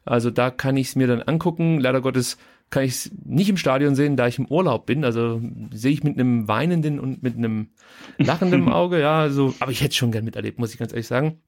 [0.05, 1.79] Also da kann ich es mir dann angucken.
[1.79, 2.37] Leider Gottes
[2.73, 5.05] kann ich es nicht im Stadion sehen, da ich im Urlaub bin.
[5.05, 5.39] Also
[5.71, 7.69] sehe ich mit einem weinenden und mit einem
[8.17, 8.99] lachenden Auge.
[8.99, 11.39] Ja, also, aber ich hätte es schon gern miterlebt, muss ich ganz ehrlich sagen.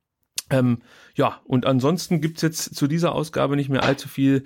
[0.51, 0.83] Ähm,
[1.15, 4.43] ja, und ansonsten gibt's jetzt zu dieser Ausgabe nicht mehr allzu viel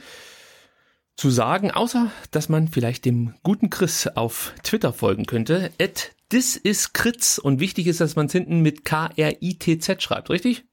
[1.18, 5.72] zu sagen, außer dass man vielleicht dem guten Chris auf Twitter folgen könnte.
[5.82, 7.40] At this is Kritz.
[7.40, 10.64] Und wichtig ist, dass man es hinten mit K-R-I-T-Z schreibt, richtig?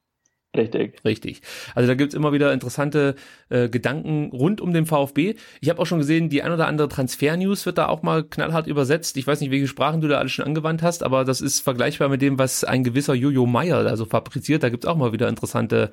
[0.57, 1.05] Richtig.
[1.05, 1.43] Richtig.
[1.75, 3.15] Also da gibt's immer wieder interessante
[3.49, 5.35] äh, Gedanken rund um den VfB.
[5.61, 8.67] Ich habe auch schon gesehen, die ein oder andere Transfer-News wird da auch mal knallhart
[8.67, 9.17] übersetzt.
[9.17, 12.09] Ich weiß nicht, welche Sprachen du da alles schon angewandt hast, aber das ist vergleichbar
[12.09, 14.63] mit dem, was ein gewisser Jojo Meyer da so fabriziert.
[14.63, 15.91] Da gibt's auch mal wieder interessante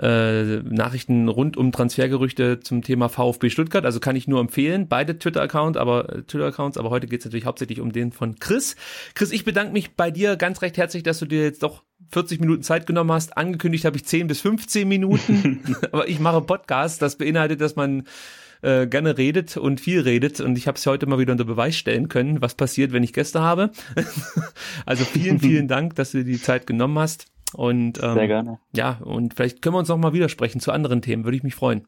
[0.00, 3.84] äh, Nachrichten rund um Transfergerüchte zum Thema VfB Stuttgart.
[3.84, 7.46] Also kann ich nur empfehlen, beide Twitter-Account, aber äh, Twitter-Accounts, aber heute geht es natürlich
[7.46, 8.76] hauptsächlich um den von Chris.
[9.14, 12.40] Chris, ich bedanke mich bei dir ganz recht herzlich, dass du dir jetzt doch 40
[12.40, 13.36] Minuten Zeit genommen hast.
[13.36, 17.02] Angekündigt habe ich 10 bis 15 Minuten, aber ich mache Podcast.
[17.02, 18.04] Das beinhaltet, dass man
[18.62, 21.76] äh, gerne redet und viel redet und ich habe es heute mal wieder unter Beweis
[21.76, 23.70] stellen können, was passiert, wenn ich Gäste habe.
[24.86, 27.26] also vielen, vielen Dank, dass du dir die Zeit genommen hast.
[27.54, 28.58] Und ähm, sehr gerne.
[28.74, 31.54] Ja, und vielleicht können wir uns noch mal widersprechen zu anderen Themen, würde ich mich
[31.54, 31.86] freuen.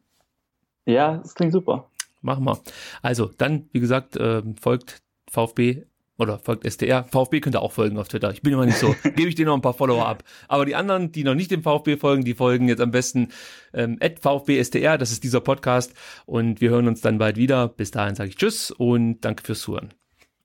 [0.87, 1.91] Ja, das klingt super.
[2.23, 2.59] Machen wir.
[3.03, 5.85] Also, dann, wie gesagt, äh, folgt VfB
[6.21, 7.05] oder folgt SDR.
[7.05, 8.31] VfB könnt ihr auch folgen auf Twitter.
[8.31, 8.95] Ich bin immer nicht so.
[9.03, 10.23] Gebe ich dir noch ein paar Follower ab.
[10.49, 13.29] Aber die anderen, die noch nicht dem VfB folgen, die folgen jetzt am besten
[13.73, 14.99] ähm, VfB SDR.
[14.99, 15.95] Das ist dieser Podcast.
[16.27, 17.69] Und wir hören uns dann bald wieder.
[17.69, 20.00] Bis dahin sage ich Tschüss und danke fürs Zuhören.